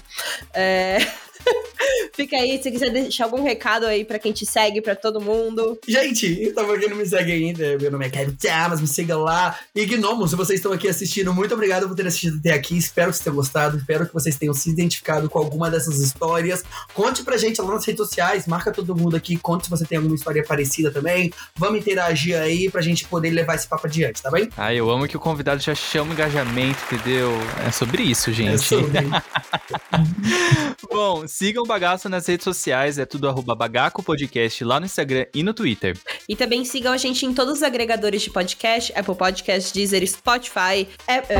[0.54, 1.00] É...
[2.14, 5.78] Fica aí, se quiser deixar algum recado aí pra quem te segue, pra todo mundo.
[5.88, 9.18] Gente, então pra quem não me segue ainda, meu nome é Kevin Chamas, me siga
[9.18, 9.58] lá.
[9.76, 12.78] E Gnomo, se vocês estão aqui assistindo, muito obrigado por ter assistido até aqui.
[12.78, 16.64] Espero que vocês tenham gostado, espero que vocês tenham se identificado com alguma dessas histórias.
[16.94, 19.98] Conte pra gente lá nas redes sociais, marca todo mundo aqui, conte se você tem
[19.98, 21.32] alguma história parecida também.
[21.56, 24.50] Vamos interagir aí pra gente poder levar esse papo adiante, tá bem?
[24.58, 27.32] Ah, eu amo que o convidado já chama o engajamento, entendeu?
[27.68, 28.56] É sobre isso, gente.
[28.56, 29.00] É sobre.
[30.90, 35.26] Bom, sigam o Bagaço nas redes sociais, é tudo arroba Bagaco Podcast lá no Instagram
[35.34, 35.98] e no Twitter.
[36.30, 40.88] E também sigam a gente em todos os agregadores de podcast, Apple Podcast, Deezer, Spotify,
[41.06, 41.38] App- eh,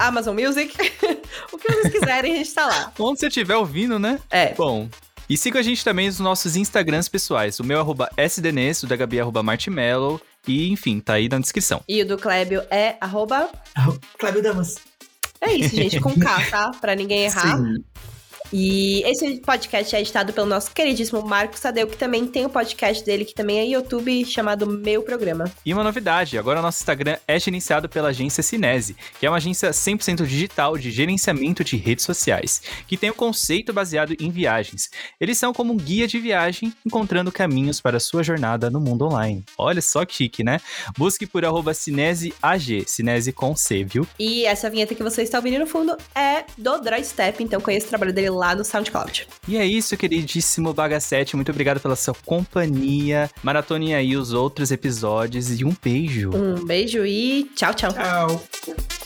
[0.00, 0.74] Amazon Music.
[1.52, 2.92] o que vocês quiserem, a gente tá lá.
[2.98, 4.18] Onde você estiver ouvindo, né?
[4.28, 4.54] É.
[4.54, 4.88] Bom.
[5.30, 7.60] E siga a gente também nos nossos Instagrams pessoais.
[7.60, 10.20] O meu é arroba SDNES, o da Gabi é arroba Martimello.
[10.48, 11.80] E, enfim, tá aí na descrição.
[11.88, 13.48] E o do Clébio é arroba...
[14.18, 14.76] Cláudio Damas.
[15.40, 16.70] É isso, gente, com K, tá?
[16.80, 17.56] Pra ninguém errar.
[17.56, 17.84] Sim.
[18.52, 23.04] E esse podcast é editado pelo nosso queridíssimo Marcos Sadeu, que também tem o podcast
[23.04, 25.50] dele, que também é YouTube, chamado Meu Programa.
[25.64, 29.36] E uma novidade, agora o nosso Instagram é gerenciado pela agência Cinese, que é uma
[29.36, 34.30] agência 100% digital de gerenciamento de redes sociais, que tem o um conceito baseado em
[34.30, 34.90] viagens.
[35.20, 39.06] Eles são como um guia de viagem, encontrando caminhos para a sua jornada no mundo
[39.06, 39.44] online.
[39.56, 40.60] Olha só que chique, né?
[40.96, 44.06] Busque por arroba CineseAG, Cinese com C, viu?
[44.18, 47.86] E essa vinheta que você está ouvindo no fundo é do Dry Step, então conheça
[47.86, 49.28] o trabalho dele lá no SoundCloud.
[49.46, 51.36] E é isso, queridíssimo Bagacete.
[51.36, 53.30] Muito obrigado pela sua companhia.
[53.42, 56.30] Maratone aí os outros episódios e um beijo.
[56.34, 57.92] Um beijo e tchau, tchau.
[57.92, 58.97] Tchau.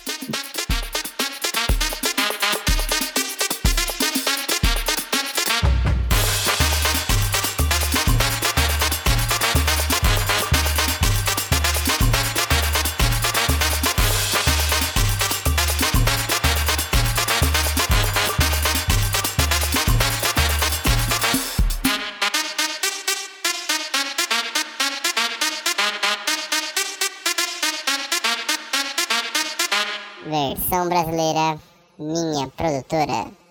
[31.12, 31.58] Brasileira,
[31.98, 33.41] minha produtora.